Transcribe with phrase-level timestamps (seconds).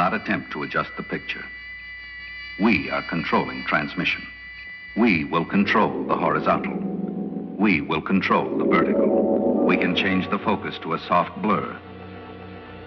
[0.00, 1.44] not attempt to adjust the picture.
[2.58, 4.26] We are controlling transmission.
[4.96, 6.72] We will control the horizontal.
[7.58, 9.10] We will control the vertical.
[9.66, 11.78] We can change the focus to a soft blur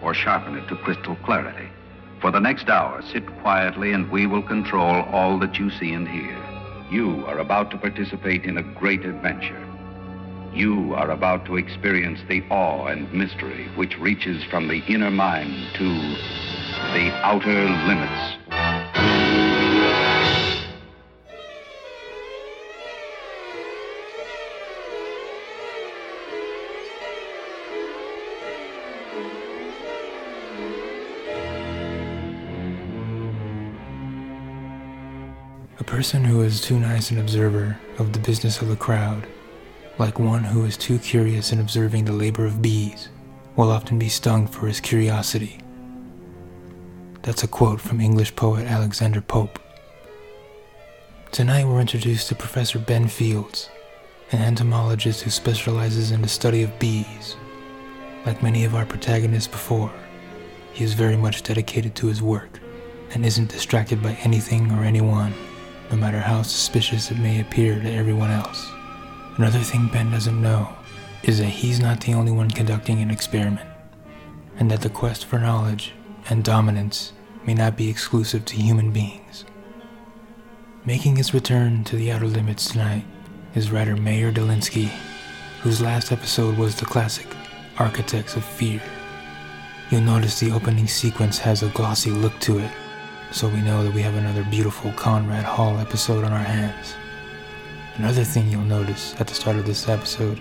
[0.02, 1.70] or sharpen it to crystal clarity.
[2.20, 6.08] For the next hour, sit quietly and we will control all that you see and
[6.08, 6.36] hear.
[6.90, 9.64] You are about to participate in a great adventure.
[10.52, 15.54] You are about to experience the awe and mystery which reaches from the inner mind
[15.76, 16.44] to
[16.92, 18.38] the outer limits.
[35.80, 39.26] A person who is too nice an observer of the business of the crowd,
[39.98, 43.10] like one who is too curious in observing the labor of bees,
[43.56, 45.63] will often be stung for his curiosity.
[47.24, 49.58] That's a quote from English poet Alexander Pope.
[51.32, 53.70] Tonight we're introduced to Professor Ben Fields,
[54.34, 57.38] an entomologist who specializes in the study of bees.
[58.26, 59.94] Like many of our protagonists before,
[60.74, 62.60] he is very much dedicated to his work
[63.12, 65.34] and isn't distracted by anything or anyone,
[65.92, 68.70] no matter how suspicious it may appear to everyone else.
[69.38, 70.76] Another thing Ben doesn't know
[71.24, 73.70] is that he's not the only one conducting an experiment,
[74.58, 75.94] and that the quest for knowledge
[76.30, 77.14] and dominance
[77.46, 79.46] may not be exclusive to human beings.
[80.86, 83.06] Making his return to the outer limits tonight
[83.56, 84.90] is writer Meyer Dolinsky,
[85.62, 87.28] whose last episode was the classic
[87.78, 88.82] Architects of Fear.
[89.90, 92.72] You'll notice the opening sequence has a glossy look to it,
[93.32, 96.96] so we know that we have another beautiful Conrad Hall episode on our hands.
[97.96, 100.40] Another thing you'll notice at the start of this episode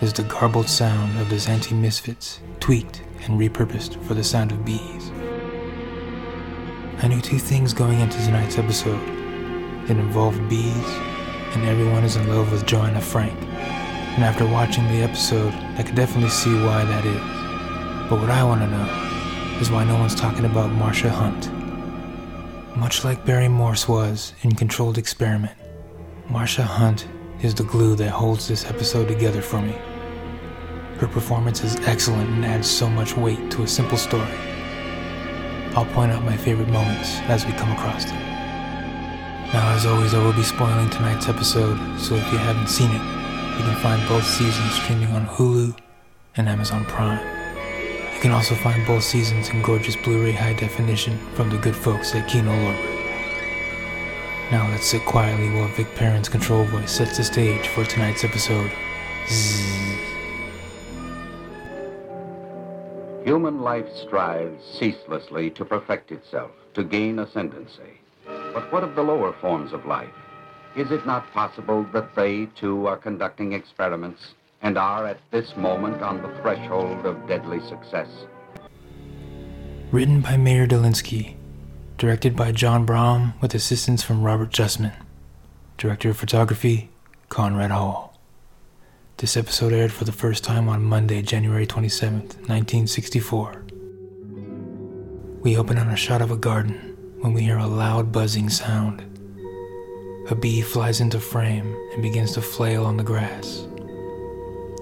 [0.00, 4.64] is the garbled sound of the Zanti Misfits, tweaked and repurposed for the sound of
[4.64, 5.10] bees.
[7.02, 9.02] I knew two things going into tonight's episode.
[9.90, 10.88] It involved bees,
[11.54, 13.38] and everyone is in love with Joanna Frank.
[14.14, 18.10] And after watching the episode, I could definitely see why that is.
[18.10, 21.50] But what I want to know is why no one's talking about Marsha Hunt.
[22.76, 25.56] Much like Barry Morse was in Controlled Experiment,
[26.28, 27.06] Marsha Hunt
[27.42, 29.74] is the glue that holds this episode together for me.
[31.02, 34.38] Her performance is excellent and adds so much weight to a simple story.
[35.74, 38.22] I'll point out my favorite moments as we come across them.
[39.52, 43.02] Now, as always, I will be spoiling tonight's episode, so if you haven't seen it,
[43.58, 45.76] you can find both seasons streaming on Hulu
[46.36, 47.18] and Amazon Prime.
[48.14, 51.74] You can also find both seasons in gorgeous Blu ray high definition from the good
[51.74, 54.52] folks at Kino Lorber.
[54.52, 58.70] Now let's sit quietly while Vic Perrin's control voice sets the stage for tonight's episode.
[59.26, 60.11] Zzz.
[63.24, 68.00] Human life strives ceaselessly to perfect itself, to gain ascendancy.
[68.26, 70.10] But what of the lower forms of life?
[70.76, 76.02] Is it not possible that they, too, are conducting experiments and are at this moment
[76.02, 78.08] on the threshold of deadly success?
[79.92, 81.36] Written by Meyer Dolinsky,
[81.98, 84.94] directed by John Brahm with assistance from Robert Justman.
[85.78, 86.90] Director of photography,
[87.28, 88.11] Conrad Hall.
[89.22, 93.62] This episode aired for the first time on Monday, January 27th, 1964.
[95.42, 99.00] We open on a shot of a garden when we hear a loud buzzing sound.
[100.28, 103.68] A bee flies into frame and begins to flail on the grass.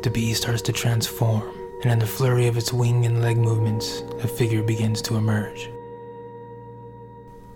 [0.03, 1.47] The bee starts to transform,
[1.83, 5.69] and in the flurry of its wing and leg movements, a figure begins to emerge.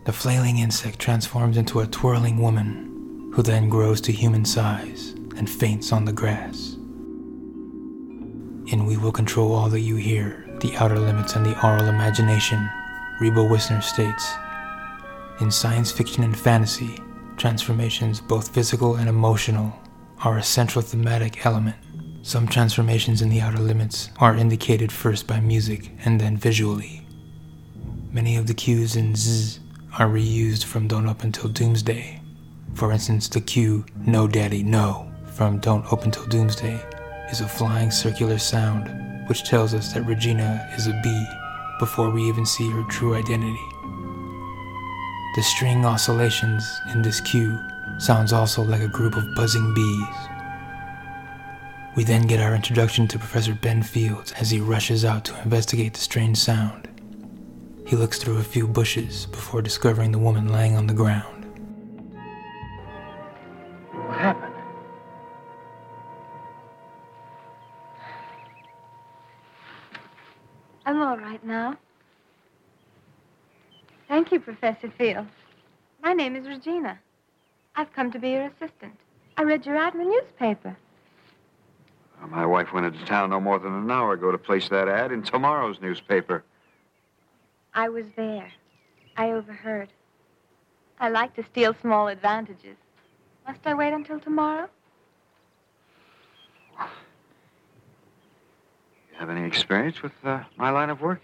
[0.04, 5.50] The flailing insect transforms into a twirling woman, who then grows to human size and
[5.50, 6.73] faints on the grass.
[8.68, 12.66] In We Will Control All That You Hear, The Outer Limits and the Aural Imagination,
[13.20, 14.32] Reba Wissner states
[15.38, 16.98] In science fiction and fantasy,
[17.36, 19.78] transformations, both physical and emotional,
[20.24, 21.76] are a central thematic element.
[22.22, 27.06] Some transformations in the outer limits are indicated first by music and then visually.
[28.12, 29.60] Many of the cues in Z
[29.98, 32.18] are reused from Don't Open Till Doomsday.
[32.72, 36.93] For instance, the cue No Daddy No from Don't Open Till Doomsday
[37.30, 38.88] is a flying circular sound
[39.28, 41.26] which tells us that Regina is a bee
[41.78, 43.66] before we even see her true identity.
[45.34, 47.58] The string oscillations in this cue
[47.98, 50.16] sounds also like a group of buzzing bees.
[51.96, 55.94] We then get our introduction to Professor Ben Fields as he rushes out to investigate
[55.94, 56.88] the strange sound.
[57.86, 61.33] He looks through a few bushes before discovering the woman laying on the ground.
[74.64, 75.28] Professor Fields.
[76.02, 76.98] My name is Regina.
[77.76, 78.98] I've come to be your assistant.
[79.36, 80.74] I read your ad in the newspaper.
[82.18, 84.88] Well, my wife went into town no more than an hour ago to place that
[84.88, 86.44] ad in tomorrow's newspaper.
[87.74, 88.50] I was there.
[89.18, 89.90] I overheard.
[90.98, 92.78] I like to steal small advantages.
[93.46, 94.70] Must I wait until tomorrow?
[99.12, 101.20] You have any experience with uh, my line of work?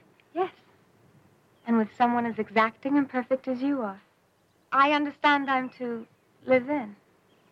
[1.71, 4.03] And with someone as exacting and perfect as you are.
[4.73, 6.05] I understand I'm to
[6.45, 6.97] live in.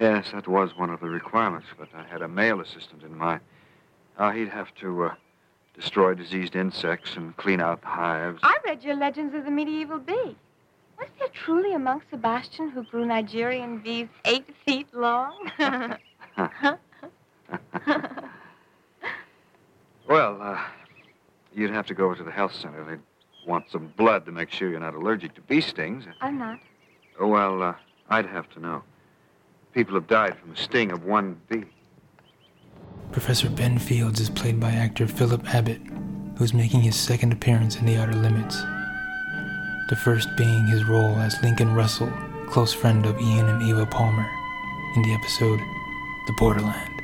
[0.01, 3.43] Yes, that was one of the requirements, but I had a male assistant in mind.
[4.17, 5.15] Uh, he'd have to uh,
[5.73, 8.41] destroy diseased insects and clean out the hives.
[8.43, 10.37] I read your Legends of the Medieval Bee.
[10.99, 15.49] Was there truly a monk, Sebastian, who grew Nigerian bees eight feet long?
[20.09, 20.61] well, uh,
[21.55, 22.83] you'd have to go over to the health center.
[22.83, 22.99] They'd
[23.49, 26.05] want some blood to make sure you're not allergic to bee stings.
[26.21, 26.61] I'm not.
[27.19, 27.75] Oh, well, uh,
[28.11, 28.83] I'd have to know.
[29.73, 31.65] People have died from the sting of one bee.
[33.11, 35.81] Professor Ben Fields is played by actor Philip Abbott,
[36.37, 38.61] who's making his second appearance in The Outer Limits.
[39.89, 42.13] The first being his role as Lincoln Russell,
[42.49, 44.29] close friend of Ian and Eva Palmer,
[44.95, 45.59] in the episode
[46.27, 47.03] The Borderland.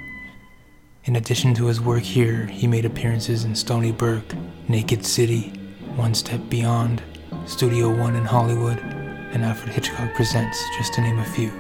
[1.05, 4.35] In addition to his work here, he made appearances in Stoney Burke,
[4.69, 5.53] Naked City,
[5.97, 7.03] One Step Beyond,
[7.47, 11.53] Studio One in Hollywood, and Alfred Hitchcock Presents, just to name a few.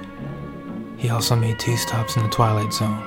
[0.96, 2.98] He also made two stops in the Twilight Zone.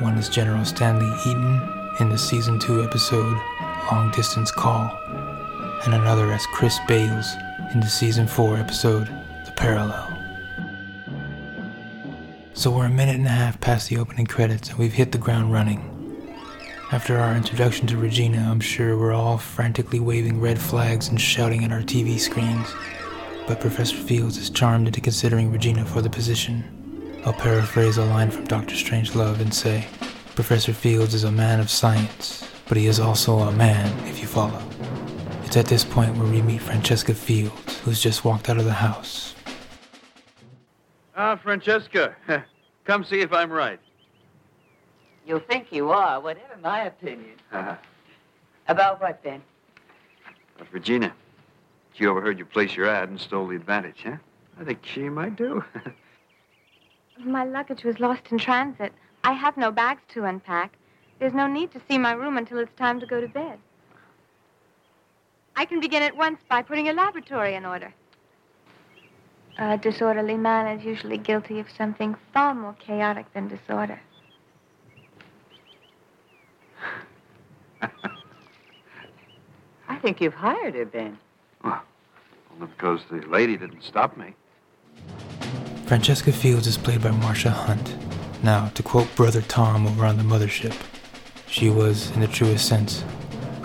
[0.00, 3.38] One as General Stanley Eaton in the season 2 episode
[3.90, 4.90] Long Distance Call,
[5.84, 7.34] and another as Chris Bales
[7.72, 9.06] in the season 4 episode
[9.46, 10.12] The Parallel.
[12.52, 15.18] So we're a minute and a half past the opening credits and we've hit the
[15.18, 15.95] ground running.
[16.92, 21.64] After our introduction to Regina, I'm sure we're all frantically waving red flags and shouting
[21.64, 22.72] at our TV screens.
[23.48, 27.20] But Professor Fields is charmed into considering Regina for the position.
[27.26, 29.84] I'll paraphrase a line from Doctor Strangelove and say,
[30.36, 34.28] Professor Fields is a man of science, but he is also a man, if you
[34.28, 34.62] follow.
[35.44, 38.72] It's at this point where we meet Francesca Fields, who's just walked out of the
[38.72, 39.34] house.
[41.16, 42.14] Ah, Francesca,
[42.84, 43.80] come see if I'm right.
[45.26, 47.34] You'll think you are, whatever my opinion.
[47.50, 47.74] huh
[48.68, 49.42] About what, Ben?
[50.54, 51.12] About Regina,
[51.94, 54.16] she overheard you place your ad and stole the advantage, huh?
[54.58, 55.64] I think she might do.
[57.18, 58.92] My luggage was lost in transit.
[59.24, 60.76] I have no bags to unpack.
[61.18, 63.58] There's no need to see my room until it's time to go to bed.
[65.56, 67.92] I can begin at once by putting a laboratory in order.
[69.58, 73.98] A disorderly man is usually guilty of something far more chaotic than disorder.
[80.06, 81.18] Think you've hired her, Ben.
[81.64, 81.82] well,
[82.54, 84.36] only because the lady didn't stop me.
[85.86, 87.96] Francesca Fields is played by Marsha Hunt.
[88.40, 90.76] Now, to quote Brother Tom over on the mothership,
[91.48, 93.02] she was, in the truest sense,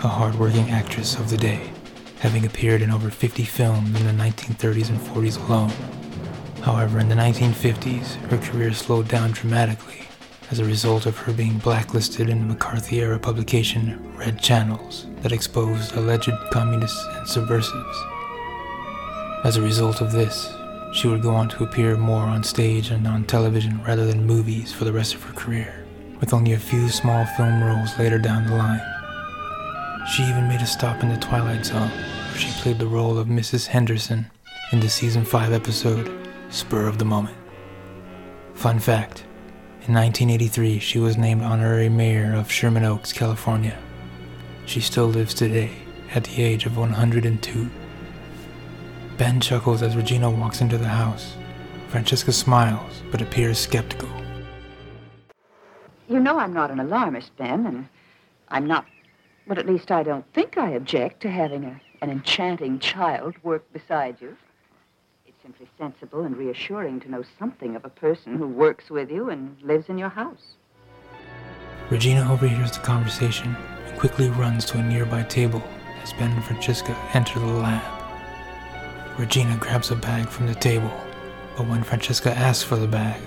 [0.02, 1.70] a hard-working actress of the day,
[2.18, 5.70] having appeared in over 50 films in the 1930s and 40s alone.
[6.64, 10.08] However, in the 1950s, her career slowed down dramatically
[10.52, 15.96] as a result of her being blacklisted in the McCarthy-era publication Red Channels that exposed
[15.96, 18.04] alleged communists and subversives.
[19.44, 20.54] As a result of this,
[20.92, 24.70] she would go on to appear more on stage and on television rather than movies
[24.74, 25.86] for the rest of her career,
[26.20, 30.06] with only a few small film roles later down the line.
[30.14, 33.26] She even made a stop in The Twilight Zone, where she played the role of
[33.26, 33.68] Mrs.
[33.68, 34.30] Henderson
[34.70, 36.12] in the season 5 episode
[36.50, 37.38] Spur of the Moment.
[38.52, 39.24] Fun fact
[39.88, 43.76] in 1983, she was named honorary mayor of Sherman Oaks, California.
[44.64, 45.72] She still lives today
[46.14, 47.70] at the age of 102.
[49.18, 51.34] Ben chuckles as Regina walks into the house.
[51.88, 54.08] Francesca smiles, but appears skeptical.
[56.08, 57.88] You know I'm not an alarmist, Ben, and
[58.50, 58.86] I'm not,
[59.48, 63.64] but at least I don't think I object to having a, an enchanting child work
[63.72, 64.36] beside you.
[65.78, 69.88] Sensible and reassuring to know something of a person who works with you and lives
[69.88, 70.56] in your house.
[71.90, 73.56] Regina overhears the conversation
[73.86, 75.62] and quickly runs to a nearby table
[76.02, 77.82] as Ben and Francesca enter the lab.
[79.18, 80.90] Regina grabs a bag from the table,
[81.56, 83.20] but when Francesca asks for the bag,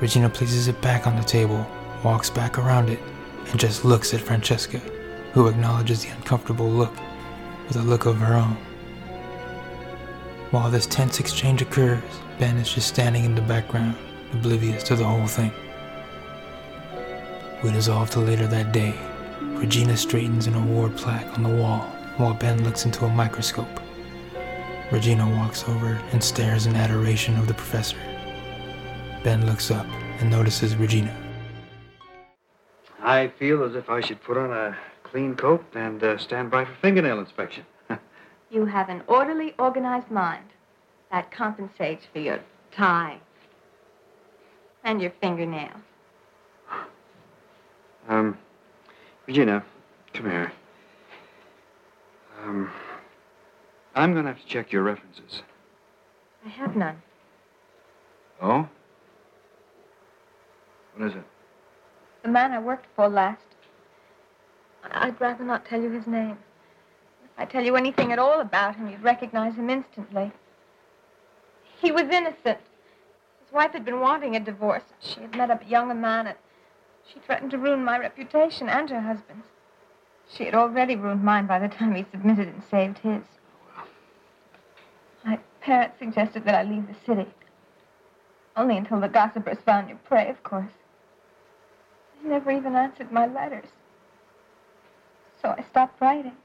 [0.00, 1.66] Regina places it back on the table,
[2.04, 3.00] walks back around it,
[3.50, 4.78] and just looks at Francesca,
[5.32, 6.94] who acknowledges the uncomfortable look
[7.66, 8.56] with a look of her own.
[10.50, 12.02] While this tense exchange occurs,
[12.40, 13.96] Ben is just standing in the background,
[14.32, 15.52] oblivious to the whole thing.
[17.62, 18.94] We dissolve to later that day,
[19.40, 21.82] Regina straightens an award plaque on the wall
[22.16, 23.80] while Ben looks into a microscope.
[24.90, 27.98] Regina walks over and stares in adoration of the professor.
[29.22, 29.86] Ben looks up
[30.18, 31.16] and notices Regina.
[33.00, 36.64] I feel as if I should put on a clean coat and uh, stand by
[36.64, 37.64] for fingernail inspection.
[38.50, 40.44] You have an orderly, organized mind.
[41.10, 42.40] That compensates for your
[42.72, 43.18] tie
[44.84, 45.80] and your fingernails.
[48.08, 48.36] Um,
[49.26, 49.64] Regina,
[50.14, 50.52] come here.
[52.42, 52.70] Um,
[53.94, 55.42] I'm going to have to check your references.
[56.44, 57.02] I have none.
[58.40, 58.68] Oh?
[60.96, 61.24] What is it?
[62.22, 63.42] The man I worked for last.
[64.90, 66.38] I'd rather not tell you his name.
[67.40, 70.30] I tell you anything at all about him, you'd recognize him instantly.
[71.80, 72.58] He was innocent.
[73.40, 74.82] His wife had been wanting a divorce.
[75.00, 76.36] She had met up a younger man, and
[77.10, 79.46] she threatened to ruin my reputation and her husband's.
[80.30, 83.22] She had already ruined mine by the time he submitted and saved his.
[85.24, 87.30] My parents suggested that I leave the city.
[88.54, 90.72] Only until the gossipers found your prey, of course.
[92.22, 93.70] They never even answered my letters.
[95.40, 96.36] So I stopped writing.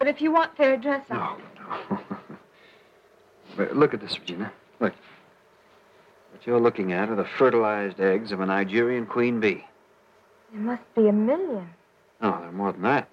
[0.00, 1.36] But if you want their address, I'll...
[1.56, 1.98] No,
[3.58, 3.68] no.
[3.74, 4.50] look at this, Regina.
[4.80, 4.94] Look.
[6.32, 9.62] What you're looking at are the fertilized eggs of a Nigerian queen bee.
[10.52, 11.68] There must be a million.
[12.22, 13.10] No, they're more than that.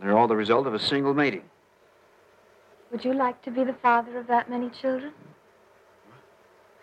[0.00, 1.42] They're all the result of a single mating.
[2.90, 5.12] Would you like to be the father of that many children?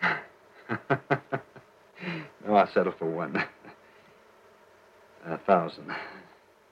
[0.00, 0.16] no,
[2.54, 3.34] I'll settle for one.
[5.26, 5.90] A thousand.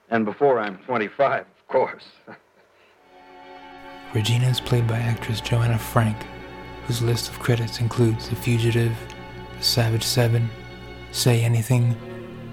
[0.09, 2.05] And before I'm 25, of course.
[4.13, 6.17] Regina is played by actress Joanna Frank,
[6.87, 8.97] whose list of credits includes The Fugitive,
[9.55, 10.49] The Savage Seven,
[11.11, 11.95] Say Anything,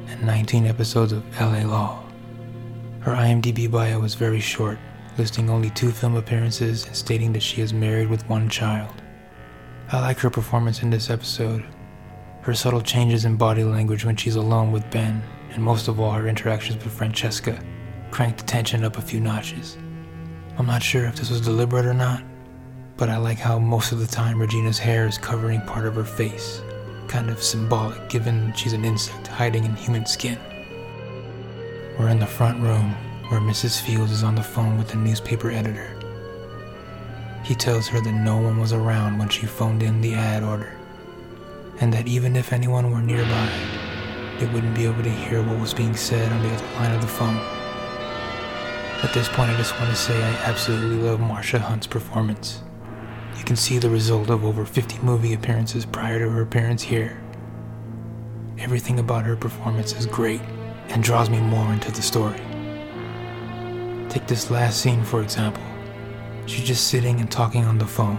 [0.07, 2.05] and 19 episodes of LA Law.
[3.01, 4.79] Her IMDb bio is very short,
[5.17, 9.03] listing only two film appearances and stating that she is married with one child.
[9.91, 11.65] I like her performance in this episode.
[12.43, 15.23] Her subtle changes in body language when she's alone with Ben,
[15.53, 17.59] and most of all her interactions with Francesca,
[18.11, 19.79] cranked the tension up a few notches.
[20.59, 22.23] I'm not sure if this was deliberate or not,
[22.97, 26.05] but I like how most of the time Regina's hair is covering part of her
[26.05, 26.63] face,
[27.09, 30.39] kind of symbolic given she's an insect hiding in human skin.
[31.99, 32.93] We're in the front room
[33.29, 33.83] where Mrs.
[33.83, 35.95] Fields is on the phone with the newspaper editor.
[37.45, 40.75] He tells her that no one was around when she phoned in the ad order,
[41.81, 43.51] and that even if anyone were nearby,
[44.41, 47.03] they wouldn't be able to hear what was being said on the other line of
[47.03, 47.56] the phone.
[49.03, 52.63] At this point, I just want to say I absolutely love Marsha Hunt's performance.
[53.37, 57.21] You can see the result of over 50 movie appearances prior to her appearance here.
[58.59, 60.41] Everything about her performance is great
[60.89, 62.41] and draws me more into the story.
[64.09, 65.63] Take this last scene, for example.
[66.47, 68.19] She's just sitting and talking on the phone.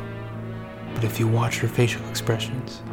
[0.94, 2.84] But if you watch her facial expressions,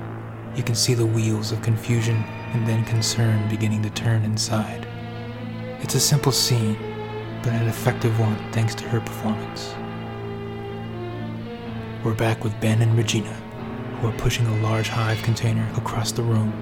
[0.56, 2.16] you can see the wheels of confusion
[2.54, 4.86] and then concern beginning to turn inside.
[5.82, 6.78] It's a simple scene,
[7.44, 9.74] but an effective one thanks to her performance.
[12.02, 13.34] We're back with Ben and Regina,
[14.00, 16.52] who are pushing a large hive container across the room.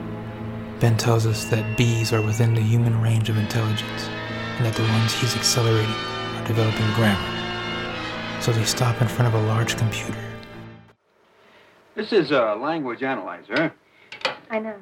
[0.81, 4.09] Ben tells us that bees are within the human range of intelligence,
[4.57, 8.41] and that the ones he's accelerating are developing grammar.
[8.41, 10.19] So they stop in front of a large computer.
[11.95, 13.73] This is a language analyzer.
[14.51, 14.75] I know.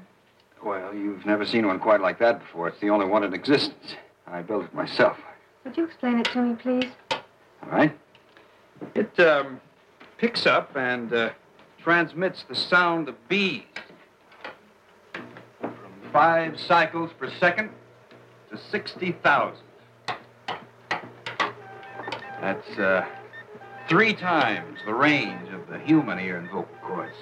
[0.64, 2.69] Well, you've never seen one quite like that before.
[2.69, 3.97] It's the only one in existence.
[4.26, 5.19] I built it myself.
[5.64, 6.90] Would you explain it to me, please?
[7.10, 7.96] All right.
[8.94, 9.60] It um,
[10.16, 11.30] picks up and uh,
[11.82, 13.62] transmits the sound of bees
[15.60, 15.72] from
[16.12, 17.70] five cycles per second
[18.50, 19.62] to 60,000.
[22.40, 23.04] That's uh,
[23.86, 27.16] three times the range of the human ear and vocal cords.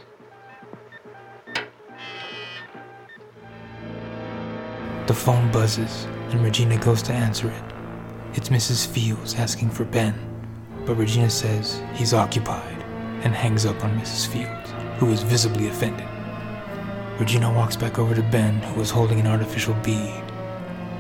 [5.09, 7.78] The phone buzzes, and Regina goes to answer it.
[8.35, 8.87] It's Mrs.
[8.87, 10.15] Fields asking for Ben,
[10.85, 12.85] but Regina says he's occupied
[13.23, 14.27] and hangs up on Mrs.
[14.27, 16.07] Fields, who is visibly offended.
[17.19, 20.13] Regina walks back over to Ben, who is holding an artificial bee.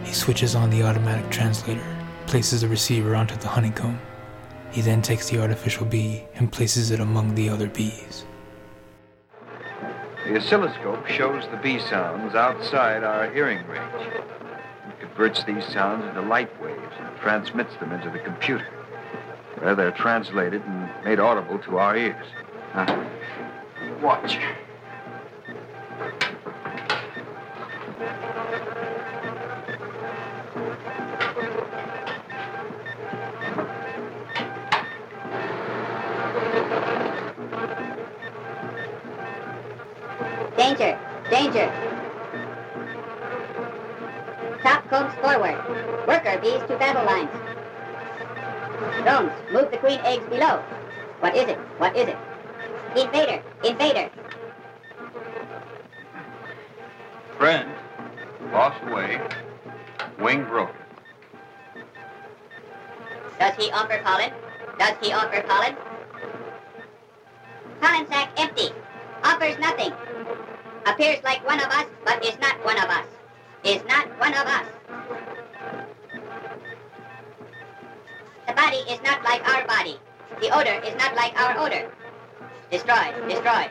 [0.04, 1.84] He switches on the automatic translator,
[2.26, 4.00] places the receiver onto the honeycomb.
[4.70, 8.24] He then takes the artificial bee and places it among the other bees.
[10.26, 14.24] The oscilloscope shows the bee sounds outside our hearing range
[15.18, 18.64] converts these sounds into light waves and transmits them into the computer,
[19.58, 22.24] where they're translated and made audible to our ears.
[22.72, 23.04] Huh?
[24.00, 24.38] Watch.
[40.56, 40.96] Danger!
[41.28, 41.97] Danger!
[44.68, 45.56] Top coats forward.
[46.06, 47.30] Worker bees to battle lines.
[49.02, 50.62] Drones, move the queen eggs below.
[51.20, 51.56] What is it?
[51.78, 52.18] What is it?
[52.94, 53.42] Invader!
[53.64, 54.10] Invader!
[57.38, 57.70] Friend,
[58.52, 59.18] lost away,
[60.20, 60.76] wing broken.
[63.38, 64.32] Does he offer pollen?
[64.78, 65.76] Does he offer pollen?
[67.80, 68.68] Pollen sack empty.
[69.24, 69.94] Offers nothing.
[70.84, 73.17] Appears like one of us, but is not one of us.
[73.64, 74.66] Is not one of us.
[78.46, 79.98] The body is not like our body.
[80.40, 81.90] The odor is not like our odor.
[82.70, 83.70] Destroyed, destroyed.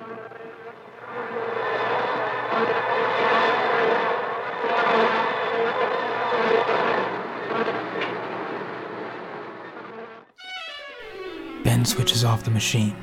[11.63, 12.95] Ben switches off the machine.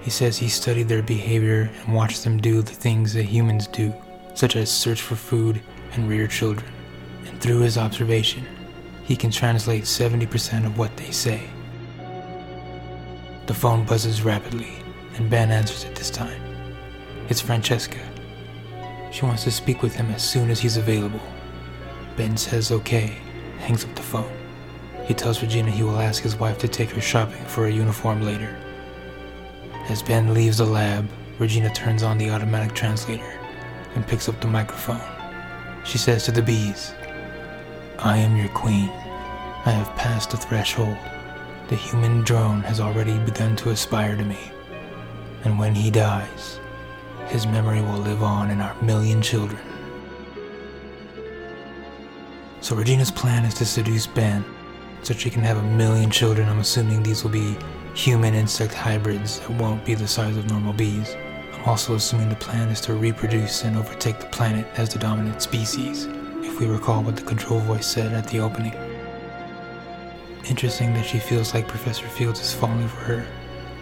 [0.00, 3.92] He says he studied their behavior and watched them do the things that humans do,
[4.34, 5.60] such as search for food
[5.96, 6.70] and rear children.
[7.26, 8.44] And through his observation,
[9.04, 11.48] he can translate 70% of what they say.
[13.46, 14.72] The phone buzzes rapidly,
[15.16, 16.40] and Ben answers it this time.
[17.28, 18.00] It's Francesca.
[19.10, 21.20] She wants to speak with him as soon as he's available.
[22.16, 23.18] Ben says okay,
[23.58, 24.32] hangs up the phone.
[25.06, 28.22] He tells Regina he will ask his wife to take her shopping for a uniform
[28.22, 28.56] later.
[29.88, 31.08] As Ben leaves the lab,
[31.38, 33.38] Regina turns on the automatic translator
[33.94, 35.13] and picks up the microphone.
[35.84, 36.94] She says to the bees,
[37.98, 38.88] I am your queen.
[39.66, 40.96] I have passed the threshold.
[41.68, 44.38] The human drone has already begun to aspire to me.
[45.44, 46.58] And when he dies,
[47.26, 49.60] his memory will live on in our million children.
[52.60, 54.44] So Regina's plan is to seduce Ben
[55.02, 56.48] so she can have a million children.
[56.48, 57.58] I'm assuming these will be
[57.94, 61.14] human insect hybrids that won't be the size of normal bees.
[61.66, 66.06] Also assuming the plan is to reproduce and overtake the planet as the dominant species,
[66.42, 68.74] if we recall what the control voice said at the opening.
[70.46, 73.26] Interesting that she feels like Professor Fields is falling for her.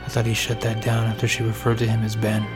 [0.05, 2.47] I thought he shut that down after she referred to him as Ben.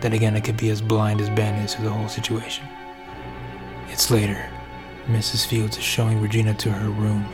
[0.00, 2.64] Then again, I could be as blind as Ben is to the whole situation.
[3.88, 4.48] It's later.
[5.06, 5.44] Mrs.
[5.46, 7.26] Fields is showing Regina to her room.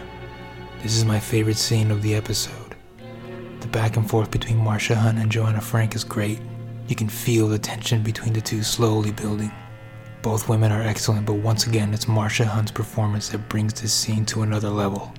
[0.83, 2.75] This is my favorite scene of the episode.
[3.61, 6.40] The back and forth between Marsha Hunt and Joanna Frank is great.
[6.92, 9.50] You can feel the tension between the two slowly building.
[10.20, 14.26] Both women are excellent, but once again, it's Marsha Hunt's performance that brings this scene
[14.26, 15.11] to another level.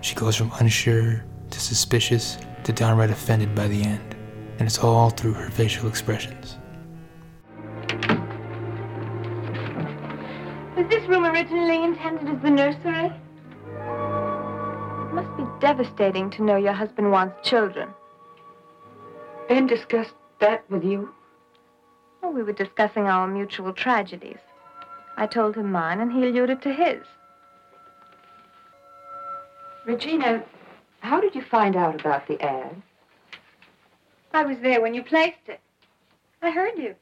[0.00, 4.16] She goes from unsure to suspicious to downright offended by the end,
[4.58, 6.58] and it's all through her facial expressions.
[10.76, 13.12] Was this room originally intended as the nursery?
[15.06, 17.90] It must be devastating to know your husband wants children.
[19.48, 21.14] Ben discussed that with you?
[22.22, 24.38] Well, we were discussing our mutual tragedies.
[25.16, 27.02] I told him mine, and he alluded to his.
[29.86, 30.42] Regina,
[31.00, 32.82] how did you find out about the ad?
[34.32, 35.60] I was there when you placed it.
[36.42, 36.94] I heard you.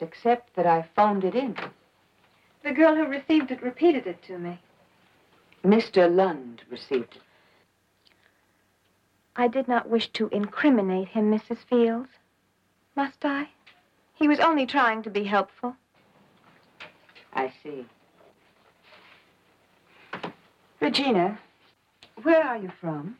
[0.00, 1.56] Except that I phoned it in.
[2.62, 4.58] The girl who received it repeated it to me.
[5.64, 6.14] Mr.
[6.14, 7.22] Lund received it.
[9.40, 11.58] I did not wish to incriminate him, Mrs.
[11.58, 12.08] Fields.
[12.96, 13.50] Must I?
[14.12, 15.76] He was only trying to be helpful.
[17.32, 17.86] I see.
[20.80, 21.38] Regina,
[22.24, 23.16] where are you from?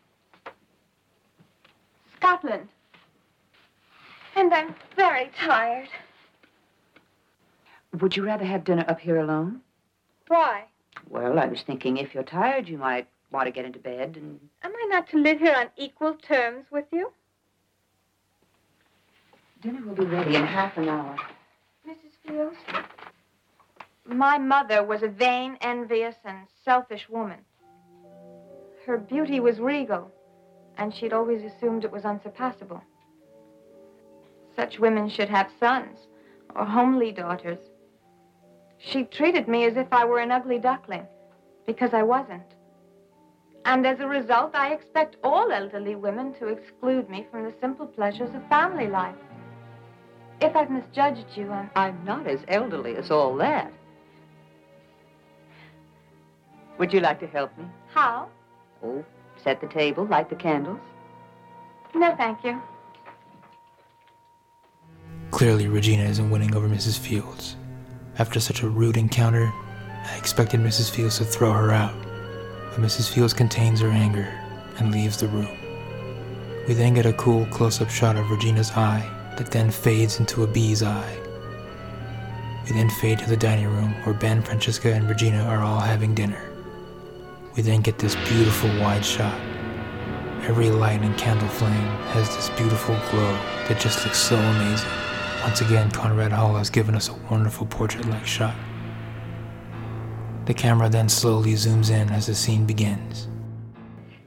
[2.17, 2.69] Scotland.
[4.35, 5.89] And I'm very tired.
[8.01, 9.61] Would you rather have dinner up here alone?
[10.27, 10.65] Why?
[11.09, 14.41] Well, I was thinking if you're tired, you might want to get into bed and.
[14.63, 17.13] Am I not to live here on equal terms with you?
[19.63, 21.17] Dinner will be ready in half an hour.
[21.87, 22.13] Mrs.
[22.27, 22.57] Fields?
[24.07, 27.39] My mother was a vain, envious, and selfish woman.
[28.87, 30.11] Her beauty was regal,
[30.79, 32.83] and she'd always assumed it was unsurpassable.
[34.57, 36.07] Such women should have sons
[36.55, 37.59] or homely daughters.
[38.79, 41.07] She treated me as if I were an ugly duckling,
[41.67, 42.55] because I wasn't.
[43.69, 47.87] And as a result, I expect all elderly women to exclude me from the simple
[47.87, 49.15] pleasures of family life.
[50.41, 51.71] If I've misjudged you, I'm.
[51.77, 53.71] I'm not as elderly as all that.
[56.79, 57.67] Would you like to help me?
[57.93, 58.31] How?
[58.83, 59.05] Oh,
[59.45, 60.81] set the table, light the candles.
[61.95, 62.63] No, thank you.
[65.31, 66.99] Clearly, Regina isn't winning over Mrs.
[66.99, 67.57] Fields.
[68.19, 69.53] After such a rude encounter,
[70.07, 70.91] I expected Mrs.
[70.91, 72.08] Fields to throw her out,
[72.71, 73.13] but Mrs.
[73.13, 74.29] Fields contains her anger
[74.79, 75.57] and leaves the room.
[76.67, 80.43] We then get a cool close up shot of Regina's eye that then fades into
[80.43, 81.17] a bee's eye
[82.67, 86.15] We then fade to the dining room where Ben, Francesca, and Regina are all having
[86.15, 86.43] dinner.
[87.57, 89.41] We then get this beautiful wide shot.
[90.43, 91.73] Every light and candle flame
[92.13, 93.33] has this beautiful glow
[93.69, 94.91] that just looks so amazing.
[95.43, 98.55] Once again, Conrad Hall has given us a wonderful portrait like shot.
[100.49, 103.29] The camera then slowly zooms in as the scene begins.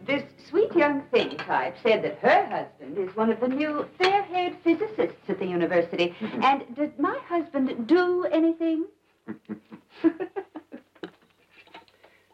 [0.05, 4.21] This sweet young thing type said that her husband is one of the new fair
[4.21, 6.13] haired physicists at the university.
[6.21, 6.43] Mm-hmm.
[6.43, 8.85] and did my husband do anything?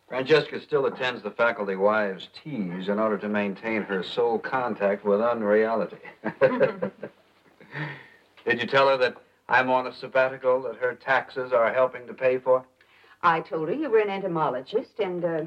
[0.10, 5.21] Francesca still attends the faculty wives' teas in order to maintain her sole contact with
[5.21, 5.95] unreality.
[8.45, 9.15] Did you tell her that
[9.47, 12.65] I'm on a sabbatical that her taxes are helping to pay for?
[13.21, 15.45] I told her you were an entomologist and uh,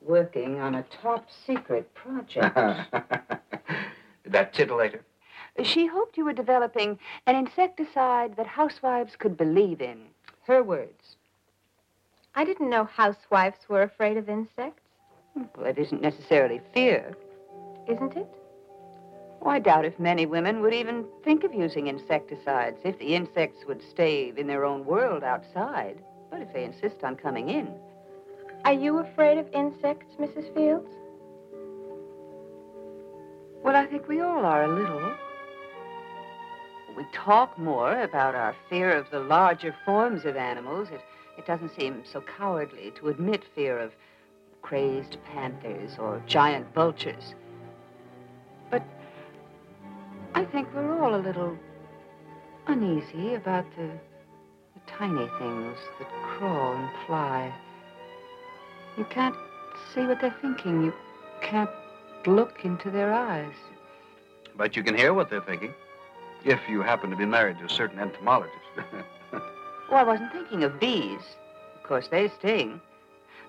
[0.00, 2.56] working on a top secret project.
[2.56, 3.72] Did
[4.32, 5.04] that titillate her?
[5.62, 10.06] she hoped you were developing an insecticide that housewives could believe in.
[10.46, 11.16] Her words.
[12.34, 14.82] I didn't know housewives were afraid of insects.
[15.34, 17.14] Well, it isn't necessarily fear.
[17.86, 18.28] Isn't it?
[19.42, 23.66] Oh, I doubt if many women would even think of using insecticides if the insects
[23.66, 26.02] would stay in their own world outside.
[26.32, 27.68] But if they insist on coming in.
[28.64, 30.52] Are you afraid of insects, Mrs.
[30.54, 30.88] Fields?
[33.62, 35.14] Well, I think we all are a little.
[36.96, 40.88] We talk more about our fear of the larger forms of animals.
[40.90, 41.00] It,
[41.38, 43.92] it doesn't seem so cowardly to admit fear of
[44.62, 47.34] crazed panthers or giant vultures.
[48.70, 48.82] But
[50.34, 51.58] I think we're all a little
[52.66, 54.11] uneasy about the, the
[54.98, 57.52] tiny things that crawl and fly.
[58.96, 59.36] You can't
[59.94, 60.84] see what they're thinking.
[60.84, 60.92] You
[61.40, 61.70] can't
[62.26, 63.54] look into their eyes.
[64.56, 65.74] But you can hear what they're thinking.
[66.44, 68.58] If you happen to be married to a certain entomologist.
[69.90, 71.20] Oh, I wasn't thinking of bees.
[71.76, 72.80] Of course, they sting.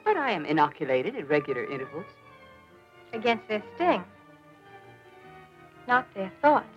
[0.03, 2.03] But I am inoculated at regular intervals.
[3.13, 4.03] Against their sting.
[5.87, 6.67] Not their thoughts.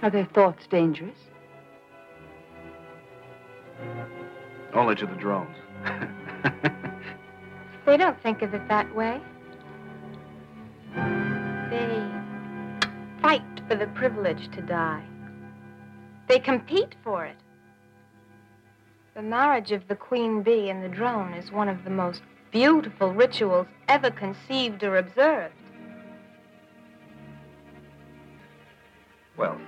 [0.00, 1.18] Are their thoughts dangerous?
[4.74, 5.56] Only to the drones.
[7.88, 9.18] They don't think of it that way.
[10.94, 12.04] They
[13.22, 15.02] fight for the privilege to die.
[16.28, 17.36] They compete for it.
[19.14, 23.14] The marriage of the queen bee and the drone is one of the most beautiful
[23.14, 25.54] rituals ever conceived or observed.
[29.38, 29.58] well,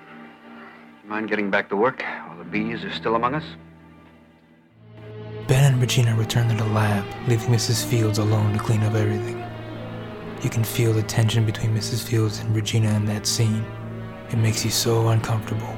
[1.06, 3.44] mind getting back to work while the bees are still among us?
[5.50, 7.84] Ben and Regina return to the lab, leaving Mrs.
[7.84, 9.44] Fields alone to clean up everything.
[10.44, 12.04] You can feel the tension between Mrs.
[12.04, 13.66] Fields and Regina in that scene.
[14.30, 15.74] It makes you so uncomfortable.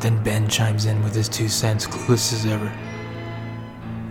[0.00, 2.72] Then Ben chimes in with his two cents, clueless as ever.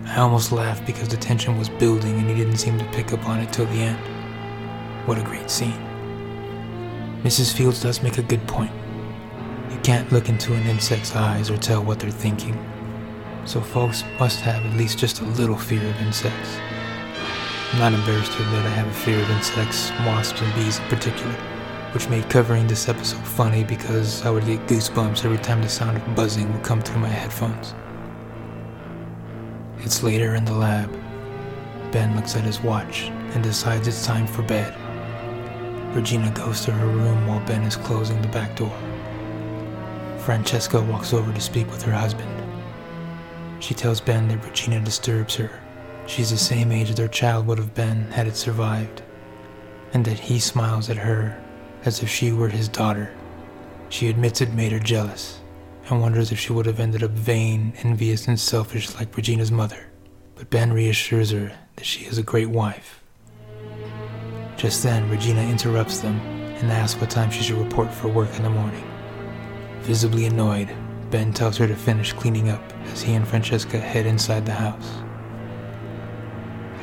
[0.06, 3.28] I almost laughed because the tension was building and he didn't seem to pick up
[3.28, 3.98] on it till the end.
[5.06, 5.84] What a great scene.
[7.24, 7.54] Mrs.
[7.54, 8.72] Fields does make a good point.
[9.70, 12.56] You can't look into an insect's eyes or tell what they're thinking.
[13.48, 16.58] So folks must have at least just a little fear of insects.
[17.72, 20.84] I'm not embarrassed to admit I have a fear of insects, wasps, and bees in
[20.84, 21.32] particular,
[21.92, 25.96] which made covering this episode funny because I would get goosebumps every time the sound
[25.96, 27.74] of buzzing would come through my headphones.
[29.78, 30.92] It's later in the lab.
[31.90, 34.74] Ben looks at his watch and decides it's time for bed.
[35.96, 38.78] Regina goes to her room while Ben is closing the back door.
[40.18, 42.37] Francesca walks over to speak with her husband.
[43.60, 45.50] She tells Ben that Regina disturbs her.
[46.06, 49.02] She's the same age as their child would have been had it survived,
[49.92, 51.42] and that he smiles at her
[51.84, 53.12] as if she were his daughter.
[53.88, 55.40] She admits it made her jealous
[55.90, 59.86] and wonders if she would have ended up vain, envious, and selfish like Regina's mother.
[60.34, 63.02] But Ben reassures her that she is a great wife.
[64.56, 68.42] Just then, Regina interrupts them and asks what time she should report for work in
[68.42, 68.84] the morning.
[69.80, 70.68] Visibly annoyed,
[71.10, 75.02] Ben tells her to finish cleaning up as he and Francesca head inside the house.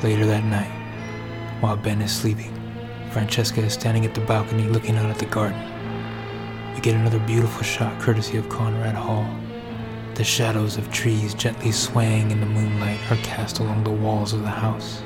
[0.04, 0.72] Later that night,
[1.62, 2.52] while Ben is sleeping,
[3.12, 5.62] Francesca is standing at the balcony looking out at the garden.
[6.74, 9.30] We get another beautiful shot courtesy of Conrad Hall.
[10.16, 14.42] The shadows of trees gently swaying in the moonlight are cast along the walls of
[14.42, 15.04] the house.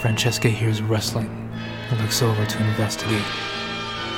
[0.00, 1.50] Francesca hears rustling
[1.90, 3.24] and looks over to investigate.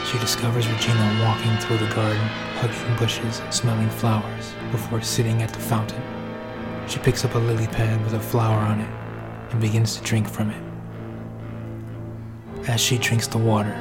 [0.07, 2.29] She discovers Regina walking through the garden,
[2.61, 6.01] hugging bushes smelling flowers before sitting at the fountain.
[6.87, 8.90] She picks up a lily pad with a flower on it
[9.51, 10.62] and begins to drink from it.
[12.69, 13.77] As she drinks the water,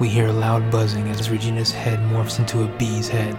[0.00, 3.36] we hear a loud buzzing as Regina's head morphs into a bee's head.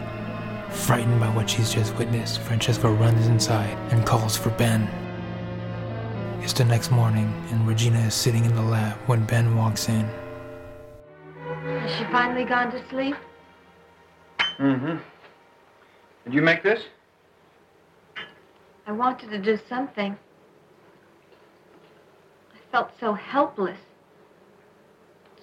[0.72, 4.88] Frightened by what she's just witnessed, Francesca runs inside and calls for Ben.
[6.42, 10.10] It's the next morning, and Regina is sitting in the lab when Ben walks in.
[11.82, 13.16] Has she finally gone to sleep?
[14.60, 14.98] Mm-hmm.
[16.26, 16.80] Did you make this?
[18.86, 20.16] I wanted to do something.
[22.54, 23.80] I felt so helpless,